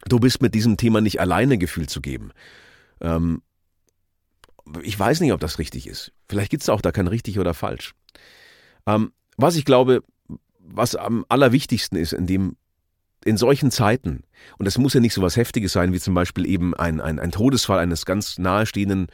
Du 0.06 0.20
bist 0.20 0.42
mit 0.42 0.54
diesem 0.54 0.76
Thema 0.76 1.00
nicht 1.00 1.20
alleine 1.20 1.56
Gefühl 1.56 1.88
zu 1.88 2.02
geben. 2.02 2.32
Ähm, 3.00 3.42
ich 4.82 4.98
weiß 4.98 5.20
nicht, 5.20 5.32
ob 5.32 5.40
das 5.40 5.58
richtig 5.58 5.86
ist. 5.86 6.12
Vielleicht 6.28 6.50
gibt 6.50 6.62
es 6.62 6.68
auch 6.68 6.80
da 6.80 6.92
kein 6.92 7.06
richtig 7.06 7.38
oder 7.38 7.54
falsch. 7.54 7.94
Ähm, 8.86 9.12
was 9.36 9.56
ich 9.56 9.64
glaube, 9.64 10.02
was 10.58 10.96
am 10.96 11.24
allerwichtigsten 11.28 11.98
ist 11.98 12.12
in 12.12 12.26
dem 12.26 12.56
in 13.24 13.36
solchen 13.38 13.70
Zeiten, 13.70 14.22
und 14.58 14.66
es 14.66 14.76
muss 14.76 14.92
ja 14.92 15.00
nicht 15.00 15.14
so 15.14 15.22
was 15.22 15.36
Heftiges 15.36 15.72
sein, 15.72 15.94
wie 15.94 16.00
zum 16.00 16.12
Beispiel 16.12 16.46
eben 16.46 16.74
ein, 16.74 17.00
ein, 17.00 17.18
ein 17.18 17.32
Todesfall 17.32 17.78
eines 17.78 18.04
ganz 18.04 18.38
nahestehenden 18.38 19.06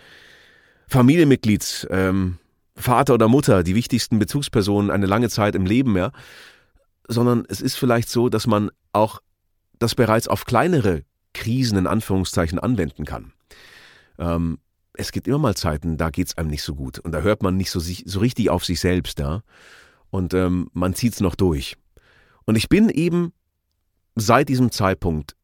Familienmitglieds, 0.88 1.87
ähm, 1.90 2.38
Vater 2.74 3.14
oder 3.14 3.28
Mutter, 3.28 3.62
die 3.62 3.76
wichtigsten 3.76 4.18
Bezugspersonen 4.18 4.90
eine 4.90 5.06
lange 5.06 5.28
Zeit 5.28 5.54
im 5.54 5.64
Leben, 5.64 5.96
ja, 5.96 6.11
sondern 7.06 7.44
es 7.48 7.61
ist 7.61 7.76
vielleicht 7.76 8.09
so, 8.09 8.28
dass 8.28 8.48
man 8.48 8.70
auch 8.92 9.20
das 9.78 9.94
bereits 9.94 10.26
auf 10.26 10.44
kleinere 10.44 11.04
Krisen 11.33 11.78
in 11.78 11.87
Anführungszeichen 11.87 12.59
anwenden 12.59 13.04
kann. 13.04 13.33
Ähm, 14.18 14.59
es 14.94 15.12
gibt 15.12 15.28
immer 15.28 15.38
mal 15.38 15.56
Zeiten, 15.56 15.96
da 15.96 16.11
geht 16.11 16.26
es 16.26 16.37
einem 16.37 16.50
nicht 16.50 16.64
so 16.64 16.74
gut. 16.74 16.98
Und 16.98 17.12
da 17.12 17.20
hört 17.20 17.44
man 17.44 17.56
nicht 17.56 17.70
so, 17.70 17.78
so 17.78 18.18
richtig 18.18 18.50
auf 18.50 18.64
sich 18.64 18.80
selbst, 18.80 19.20
ja 19.20 19.42
und 20.10 20.34
ähm, 20.34 20.70
man 20.72 20.94
zieht's 20.94 21.20
noch 21.20 21.34
durch. 21.34 21.76
Und 22.44 22.56
ich 22.56 22.68
bin 22.68 22.88
eben 22.88 23.32
seit 24.16 24.48
diesem 24.48 24.70
Zeitpunkt 24.70 25.36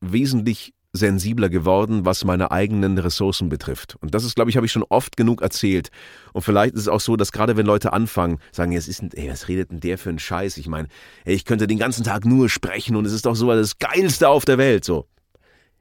wesentlich 0.00 0.74
sensibler 0.94 1.48
geworden, 1.48 2.04
was 2.04 2.24
meine 2.24 2.52
eigenen 2.52 2.96
Ressourcen 2.98 3.48
betrifft. 3.48 3.96
Und 4.00 4.14
das 4.14 4.22
ist, 4.22 4.36
glaube 4.36 4.50
ich, 4.50 4.56
habe 4.56 4.64
ich 4.64 4.70
schon 4.70 4.84
oft 4.84 5.16
genug 5.16 5.42
erzählt. 5.42 5.90
Und 6.32 6.42
vielleicht 6.42 6.74
ist 6.74 6.82
es 6.82 6.88
auch 6.88 7.00
so, 7.00 7.16
dass 7.16 7.32
gerade 7.32 7.56
wenn 7.56 7.66
Leute 7.66 7.92
anfangen, 7.92 8.38
sagen, 8.52 8.72
es 8.72 8.86
ist, 8.86 9.02
ey, 9.14 9.28
was 9.28 9.48
redet 9.48 9.72
denn 9.72 9.80
der 9.80 9.98
für 9.98 10.10
einen 10.10 10.20
Scheiß? 10.20 10.56
Ich 10.56 10.68
meine, 10.68 10.86
ey, 11.24 11.34
ich 11.34 11.44
könnte 11.44 11.66
den 11.66 11.78
ganzen 11.78 12.04
Tag 12.04 12.24
nur 12.24 12.48
sprechen 12.48 12.94
und 12.94 13.06
es 13.06 13.12
ist 13.12 13.26
doch 13.26 13.34
so 13.34 13.48
das 13.48 13.78
Geilste 13.78 14.28
auf 14.28 14.44
der 14.44 14.56
Welt. 14.56 14.84
So, 14.84 15.08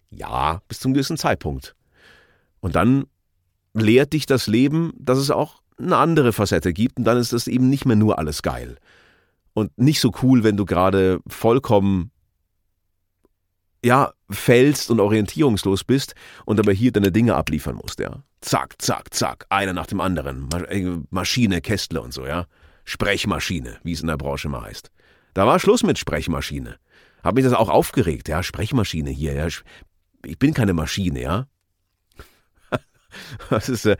ja, 0.09 0.61
bis 0.67 0.79
zum 0.79 0.93
gewissen 0.93 1.17
Zeitpunkt. 1.17 1.75
Und 2.59 2.75
dann 2.75 3.05
lehrt 3.75 4.13
dich 4.13 4.25
das 4.25 4.47
Leben, 4.47 4.93
dass 4.97 5.19
es 5.19 5.29
auch 5.29 5.61
eine 5.83 5.97
andere 5.97 6.33
Facette 6.33 6.73
gibt 6.73 6.97
und 6.97 7.03
dann 7.03 7.17
ist 7.17 7.33
das 7.33 7.47
eben 7.47 7.69
nicht 7.69 7.85
mehr 7.85 7.95
nur 7.95 8.19
alles 8.19 8.41
geil. 8.41 8.77
Und 9.53 9.77
nicht 9.77 9.99
so 9.99 10.11
cool, 10.21 10.43
wenn 10.43 10.57
du 10.57 10.65
gerade 10.65 11.19
vollkommen 11.27 12.11
ja, 13.83 14.13
fällst 14.29 14.89
und 14.89 14.99
orientierungslos 14.99 15.83
bist 15.83 16.15
und 16.45 16.59
aber 16.59 16.71
hier 16.71 16.91
deine 16.91 17.11
Dinge 17.11 17.35
abliefern 17.35 17.75
musst, 17.75 17.99
ja. 17.99 18.23
Zack, 18.39 18.81
zack, 18.81 19.13
zack, 19.13 19.45
einer 19.49 19.73
nach 19.73 19.87
dem 19.87 20.01
anderen. 20.01 20.49
Äh, 20.69 20.97
Maschine, 21.09 21.61
Kästle 21.61 22.01
und 22.01 22.13
so, 22.13 22.25
ja. 22.25 22.45
Sprechmaschine, 22.85 23.79
wie 23.83 23.91
es 23.91 24.01
in 24.01 24.07
der 24.07 24.17
Branche 24.17 24.49
mal 24.49 24.63
heißt. 24.63 24.89
Da 25.33 25.45
war 25.45 25.59
Schluss 25.59 25.83
mit 25.83 25.97
Sprechmaschine. 25.97 26.77
Hab 27.23 27.35
mich 27.35 27.43
das 27.43 27.53
auch 27.53 27.69
aufgeregt, 27.69 28.29
ja. 28.29 28.41
Sprechmaschine 28.41 29.09
hier, 29.09 29.33
ja. 29.33 29.47
Ich 30.25 30.39
bin 30.39 30.53
keine 30.53 30.73
Maschine, 30.73 31.21
ja. 31.21 31.47
Das 33.49 33.69
ist, 33.69 33.85
äh, 33.85 33.97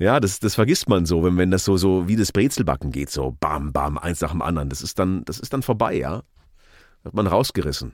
ja, 0.00 0.18
das, 0.18 0.40
das 0.40 0.54
vergisst 0.54 0.88
man 0.88 1.04
so, 1.04 1.22
wenn, 1.22 1.36
wenn 1.36 1.50
das 1.50 1.64
so, 1.64 1.76
so 1.76 2.08
wie 2.08 2.16
das 2.16 2.32
Brezelbacken 2.32 2.90
geht, 2.90 3.10
so 3.10 3.36
bam, 3.38 3.72
bam, 3.72 3.98
eins 3.98 4.22
nach 4.22 4.30
dem 4.30 4.40
anderen. 4.40 4.70
Das 4.70 4.80
ist 4.80 4.98
dann, 4.98 5.24
das 5.26 5.38
ist 5.38 5.52
dann 5.52 5.62
vorbei, 5.62 5.94
ja. 5.94 6.22
Hat 7.04 7.14
man 7.14 7.26
rausgerissen. 7.26 7.92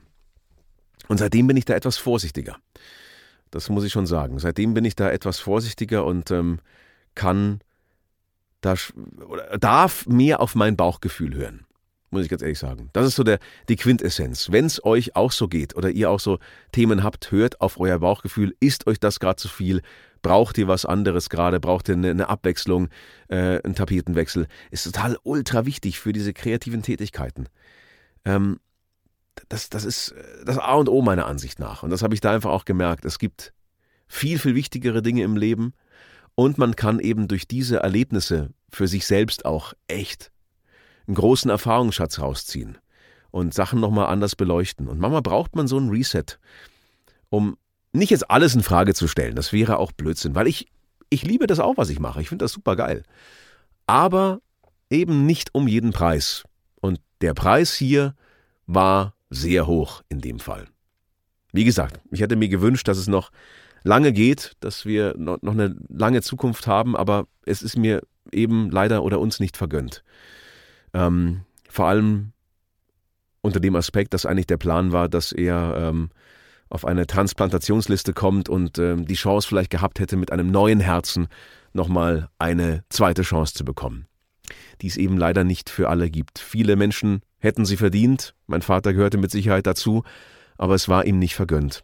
Und 1.09 1.17
seitdem 1.17 1.47
bin 1.47 1.57
ich 1.57 1.65
da 1.65 1.73
etwas 1.73 1.97
vorsichtiger. 1.97 2.55
Das 3.51 3.69
muss 3.69 3.83
ich 3.83 3.91
schon 3.91 4.07
sagen. 4.07 4.39
Seitdem 4.39 4.73
bin 4.73 4.85
ich 4.85 4.95
da 4.95 5.11
etwas 5.11 5.39
vorsichtiger 5.39 6.05
und 6.05 6.31
ähm, 6.31 6.59
kann 7.13 7.59
da 8.61 8.75
darf 9.59 10.07
mehr 10.07 10.39
auf 10.39 10.55
mein 10.55 10.77
Bauchgefühl 10.77 11.35
hören. 11.35 11.65
Muss 12.09 12.23
ich 12.23 12.29
ganz 12.29 12.41
ehrlich 12.41 12.59
sagen. 12.59 12.89
Das 12.93 13.05
ist 13.05 13.15
so 13.15 13.23
der, 13.23 13.39
die 13.67 13.75
Quintessenz. 13.75 14.49
Wenn 14.49 14.65
es 14.65 14.83
euch 14.83 15.17
auch 15.17 15.33
so 15.33 15.49
geht 15.49 15.75
oder 15.75 15.89
ihr 15.89 16.09
auch 16.09 16.21
so 16.21 16.39
Themen 16.71 17.03
habt, 17.03 17.31
hört 17.31 17.59
auf 17.59 17.79
euer 17.79 17.99
Bauchgefühl. 17.99 18.55
Ist 18.61 18.87
euch 18.87 18.99
das 18.99 19.19
gerade 19.19 19.35
zu 19.35 19.49
viel? 19.49 19.81
Braucht 20.21 20.57
ihr 20.57 20.67
was 20.67 20.85
anderes 20.85 21.29
gerade? 21.29 21.59
Braucht 21.59 21.89
ihr 21.89 21.95
eine, 21.95 22.29
Abwechslung, 22.29 22.89
äh, 23.27 23.61
einen 23.63 23.75
Tapetenwechsel? 23.75 24.47
Ist 24.71 24.83
total 24.83 25.17
ultra 25.23 25.65
wichtig 25.65 25.99
für 25.99 26.13
diese 26.13 26.33
kreativen 26.33 26.81
Tätigkeiten. 26.81 27.47
Ähm, 28.25 28.59
das, 29.49 29.69
das 29.69 29.85
ist 29.85 30.15
das 30.45 30.57
A 30.57 30.73
und 30.73 30.89
O 30.89 31.01
meiner 31.01 31.25
Ansicht 31.25 31.59
nach. 31.59 31.83
Und 31.83 31.89
das 31.89 32.01
habe 32.01 32.13
ich 32.13 32.21
da 32.21 32.33
einfach 32.33 32.51
auch 32.51 32.65
gemerkt. 32.65 33.05
Es 33.05 33.19
gibt 33.19 33.53
viel, 34.07 34.39
viel 34.39 34.55
wichtigere 34.55 35.01
Dinge 35.01 35.23
im 35.23 35.37
Leben 35.37 35.73
und 36.35 36.57
man 36.57 36.75
kann 36.75 36.99
eben 36.99 37.27
durch 37.27 37.47
diese 37.47 37.77
Erlebnisse 37.77 38.51
für 38.69 38.87
sich 38.87 39.05
selbst 39.05 39.45
auch 39.45 39.73
echt 39.87 40.31
einen 41.07 41.15
großen 41.15 41.49
Erfahrungsschatz 41.49 42.19
rausziehen 42.19 42.77
und 43.31 43.53
Sachen 43.53 43.79
nochmal 43.79 44.07
anders 44.07 44.35
beleuchten. 44.35 44.87
Und 44.87 44.99
manchmal 44.99 45.21
braucht 45.21 45.55
man 45.55 45.67
so 45.67 45.79
ein 45.79 45.89
Reset, 45.89 46.25
um 47.29 47.57
nicht 47.93 48.11
jetzt 48.11 48.29
alles 48.29 48.55
in 48.55 48.63
Frage 48.63 48.93
zu 48.93 49.07
stellen. 49.07 49.35
Das 49.35 49.53
wäre 49.53 49.77
auch 49.77 49.91
Blödsinn, 49.91 50.35
weil 50.35 50.47
ich, 50.47 50.67
ich 51.09 51.23
liebe 51.23 51.47
das 51.47 51.59
auch, 51.59 51.77
was 51.77 51.89
ich 51.89 51.99
mache. 51.99 52.21
Ich 52.21 52.29
finde 52.29 52.45
das 52.45 52.51
super 52.51 52.75
geil. 52.75 53.03
Aber 53.85 54.41
eben 54.89 55.25
nicht 55.25 55.53
um 55.53 55.67
jeden 55.67 55.91
Preis. 55.91 56.43
Und 56.79 56.99
der 57.21 57.33
Preis 57.33 57.73
hier 57.73 58.15
war 58.65 59.15
sehr 59.29 59.67
hoch 59.67 60.03
in 60.09 60.21
dem 60.21 60.39
Fall. 60.39 60.67
Wie 61.53 61.63
gesagt, 61.63 61.99
ich 62.11 62.21
hätte 62.21 62.35
mir 62.35 62.49
gewünscht, 62.49 62.87
dass 62.87 62.97
es 62.97 63.07
noch 63.07 63.31
lange 63.83 64.11
geht, 64.11 64.53
dass 64.59 64.85
wir 64.85 65.15
noch 65.17 65.39
eine 65.41 65.75
lange 65.89 66.21
Zukunft 66.21 66.67
haben, 66.67 66.95
aber 66.95 67.27
es 67.45 67.61
ist 67.61 67.77
mir 67.77 68.01
eben 68.31 68.69
leider 68.69 69.03
oder 69.03 69.19
uns 69.19 69.39
nicht 69.39 69.57
vergönnt. 69.57 70.03
Ähm, 70.93 71.41
vor 71.69 71.87
allem 71.87 72.33
unter 73.41 73.59
dem 73.59 73.75
Aspekt, 73.75 74.13
dass 74.13 74.25
eigentlich 74.25 74.47
der 74.47 74.57
Plan 74.57 74.91
war, 74.91 75.07
dass 75.07 75.31
er 75.31 75.75
ähm, 75.77 76.09
auf 76.69 76.85
eine 76.85 77.07
Transplantationsliste 77.07 78.13
kommt 78.13 78.49
und 78.49 78.77
ähm, 78.79 79.05
die 79.05 79.15
Chance 79.15 79.47
vielleicht 79.47 79.71
gehabt 79.71 79.99
hätte, 79.99 80.17
mit 80.17 80.31
einem 80.31 80.51
neuen 80.51 80.79
Herzen 80.79 81.27
nochmal 81.73 82.29
eine 82.39 82.83
zweite 82.89 83.21
Chance 83.21 83.53
zu 83.53 83.65
bekommen, 83.65 84.07
die 84.81 84.87
es 84.87 84.97
eben 84.97 85.17
leider 85.17 85.43
nicht 85.43 85.69
für 85.69 85.89
alle 85.89 86.09
gibt. 86.09 86.39
Viele 86.39 86.75
Menschen 86.75 87.21
hätten 87.39 87.65
sie 87.65 87.77
verdient, 87.77 88.33
mein 88.47 88.61
Vater 88.61 88.93
gehörte 88.93 89.17
mit 89.17 89.31
Sicherheit 89.31 89.67
dazu, 89.67 90.03
aber 90.57 90.75
es 90.75 90.89
war 90.89 91.05
ihm 91.05 91.19
nicht 91.19 91.35
vergönnt. 91.35 91.83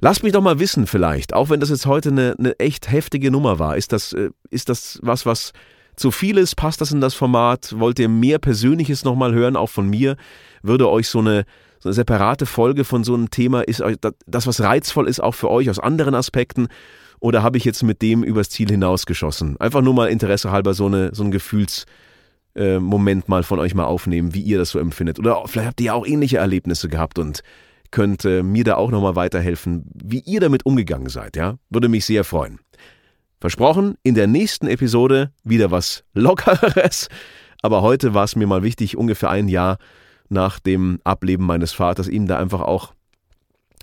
Lasst 0.00 0.22
mich 0.22 0.32
doch 0.32 0.40
mal 0.40 0.58
wissen 0.58 0.86
vielleicht, 0.86 1.34
auch 1.34 1.50
wenn 1.50 1.60
das 1.60 1.68
jetzt 1.68 1.84
heute 1.84 2.08
eine, 2.08 2.34
eine 2.38 2.58
echt 2.58 2.90
heftige 2.90 3.30
Nummer 3.30 3.58
war, 3.58 3.76
ist 3.76 3.92
das, 3.92 4.14
äh, 4.14 4.30
ist 4.48 4.70
das 4.70 4.98
was, 5.02 5.26
was 5.26 5.52
zu 6.00 6.10
viel 6.10 6.38
ist? 6.38 6.56
Passt 6.56 6.80
das 6.80 6.90
in 6.90 7.00
das 7.00 7.14
Format? 7.14 7.78
Wollt 7.78 7.98
ihr 7.98 8.08
mehr 8.08 8.38
Persönliches 8.38 9.04
nochmal 9.04 9.32
hören, 9.32 9.56
auch 9.56 9.68
von 9.68 9.88
mir? 9.88 10.16
Würde 10.62 10.88
euch 10.88 11.08
so 11.08 11.20
eine, 11.20 11.44
so 11.78 11.88
eine 11.88 11.94
separate 11.94 12.46
Folge 12.46 12.84
von 12.84 13.04
so 13.04 13.14
einem 13.14 13.30
Thema, 13.30 13.60
ist 13.60 13.82
das, 14.26 14.46
was 14.46 14.60
reizvoll 14.60 15.08
ist, 15.08 15.20
auch 15.20 15.34
für 15.34 15.50
euch 15.50 15.70
aus 15.70 15.78
anderen 15.78 16.14
Aspekten? 16.14 16.68
Oder 17.20 17.42
habe 17.42 17.58
ich 17.58 17.64
jetzt 17.64 17.82
mit 17.82 18.02
dem 18.02 18.24
übers 18.24 18.50
Ziel 18.50 18.68
hinausgeschossen? 18.68 19.60
Einfach 19.60 19.82
nur 19.82 19.94
mal 19.94 20.08
Interesse 20.08 20.50
halber 20.50 20.74
so, 20.74 20.86
eine, 20.86 21.14
so 21.14 21.22
ein 21.22 21.30
Gefühls- 21.30 21.84
äh, 22.54 22.78
Moment 22.78 23.28
mal 23.28 23.42
von 23.42 23.58
euch 23.58 23.74
mal 23.74 23.84
aufnehmen, 23.84 24.34
wie 24.34 24.40
ihr 24.40 24.58
das 24.58 24.70
so 24.70 24.78
empfindet. 24.78 25.18
Oder 25.18 25.42
vielleicht 25.46 25.68
habt 25.68 25.80
ihr 25.80 25.86
ja 25.86 25.94
auch 25.94 26.06
ähnliche 26.06 26.38
Erlebnisse 26.38 26.88
gehabt 26.88 27.18
und 27.18 27.42
könnt 27.90 28.24
äh, 28.24 28.42
mir 28.42 28.64
da 28.64 28.76
auch 28.76 28.90
nochmal 28.90 29.16
weiterhelfen, 29.16 29.84
wie 29.94 30.20
ihr 30.20 30.40
damit 30.40 30.66
umgegangen 30.66 31.08
seid, 31.08 31.36
ja? 31.36 31.58
Würde 31.70 31.88
mich 31.88 32.04
sehr 32.04 32.24
freuen. 32.24 32.58
Versprochen, 33.40 33.96
in 34.02 34.14
der 34.14 34.26
nächsten 34.26 34.66
Episode 34.66 35.32
wieder 35.44 35.70
was 35.70 36.04
Lockeres. 36.12 37.08
Aber 37.62 37.80
heute 37.80 38.12
war 38.12 38.24
es 38.24 38.36
mir 38.36 38.46
mal 38.46 38.62
wichtig, 38.62 38.98
ungefähr 38.98 39.30
ein 39.30 39.48
Jahr 39.48 39.78
nach 40.28 40.60
dem 40.60 41.00
Ableben 41.04 41.46
meines 41.46 41.72
Vaters, 41.72 42.06
ihm 42.06 42.26
da 42.26 42.38
einfach 42.38 42.60
auch 42.60 42.92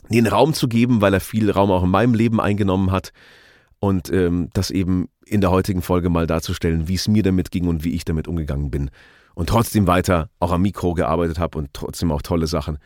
den 0.10 0.28
Raum 0.28 0.54
zu 0.54 0.68
geben, 0.68 1.02
weil 1.02 1.14
er 1.14 1.20
viel 1.20 1.50
Raum 1.50 1.72
auch 1.72 1.84
in 1.84 1.90
meinem 1.90 2.14
Leben 2.14 2.40
eingenommen 2.40 2.92
hat. 2.92 3.14
Und 3.80 4.12
ähm, 4.12 4.50
das 4.54 4.70
eben 4.70 5.10
in 5.26 5.42
der 5.42 5.50
heutigen 5.50 5.82
Folge 5.82 6.10
mal 6.10 6.28
darzustellen, 6.28 6.88
wie 6.88 6.96
es 6.96 7.08
mir 7.08 7.24
damit 7.24 7.50
ging 7.50 7.68
und 7.68 7.84
wie 7.84 7.94
ich 7.94 8.06
damit 8.06 8.28
umgegangen 8.28 8.70
bin. 8.70 8.92
Und 9.34 9.50
trotzdem 9.50 9.88
weiter 9.88 10.30
auch 10.40 10.52
am 10.52 10.62
Mikro 10.62 10.94
gearbeitet 10.94 11.40
habe 11.40 11.58
und 11.58 11.74
trotzdem 11.74 12.12
auch 12.12 12.22
tolle 12.22 12.46
Sachen 12.46 12.78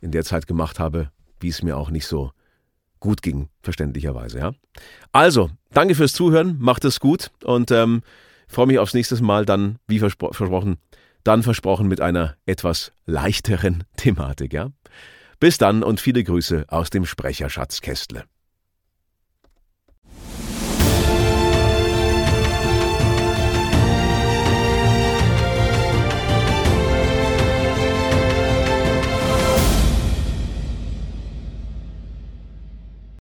in 0.00 0.12
der 0.12 0.24
Zeit 0.24 0.46
gemacht 0.46 0.78
habe, 0.78 1.10
wie 1.40 1.48
es 1.48 1.62
mir 1.62 1.76
auch 1.76 1.90
nicht 1.90 2.06
so 2.06 2.30
gut 3.02 3.20
ging, 3.20 3.48
verständlicherweise, 3.60 4.38
ja. 4.38 4.52
Also, 5.10 5.50
danke 5.72 5.94
fürs 5.94 6.14
Zuhören, 6.14 6.56
macht 6.58 6.84
es 6.86 7.00
gut 7.00 7.30
und 7.44 7.70
ähm, 7.70 8.02
freue 8.48 8.68
mich 8.68 8.78
aufs 8.78 8.94
nächste 8.94 9.22
Mal 9.22 9.44
dann, 9.44 9.78
wie 9.86 9.98
verspro 9.98 10.32
versprochen, 10.32 10.78
dann 11.24 11.42
versprochen 11.42 11.88
mit 11.88 12.00
einer 12.00 12.36
etwas 12.46 12.92
leichteren 13.04 13.84
Thematik, 13.96 14.54
ja. 14.54 14.70
Bis 15.40 15.58
dann 15.58 15.82
und 15.82 16.00
viele 16.00 16.22
Grüße 16.22 16.66
aus 16.68 16.90
dem 16.90 17.04
Sprecherschatzkästle. 17.04 18.24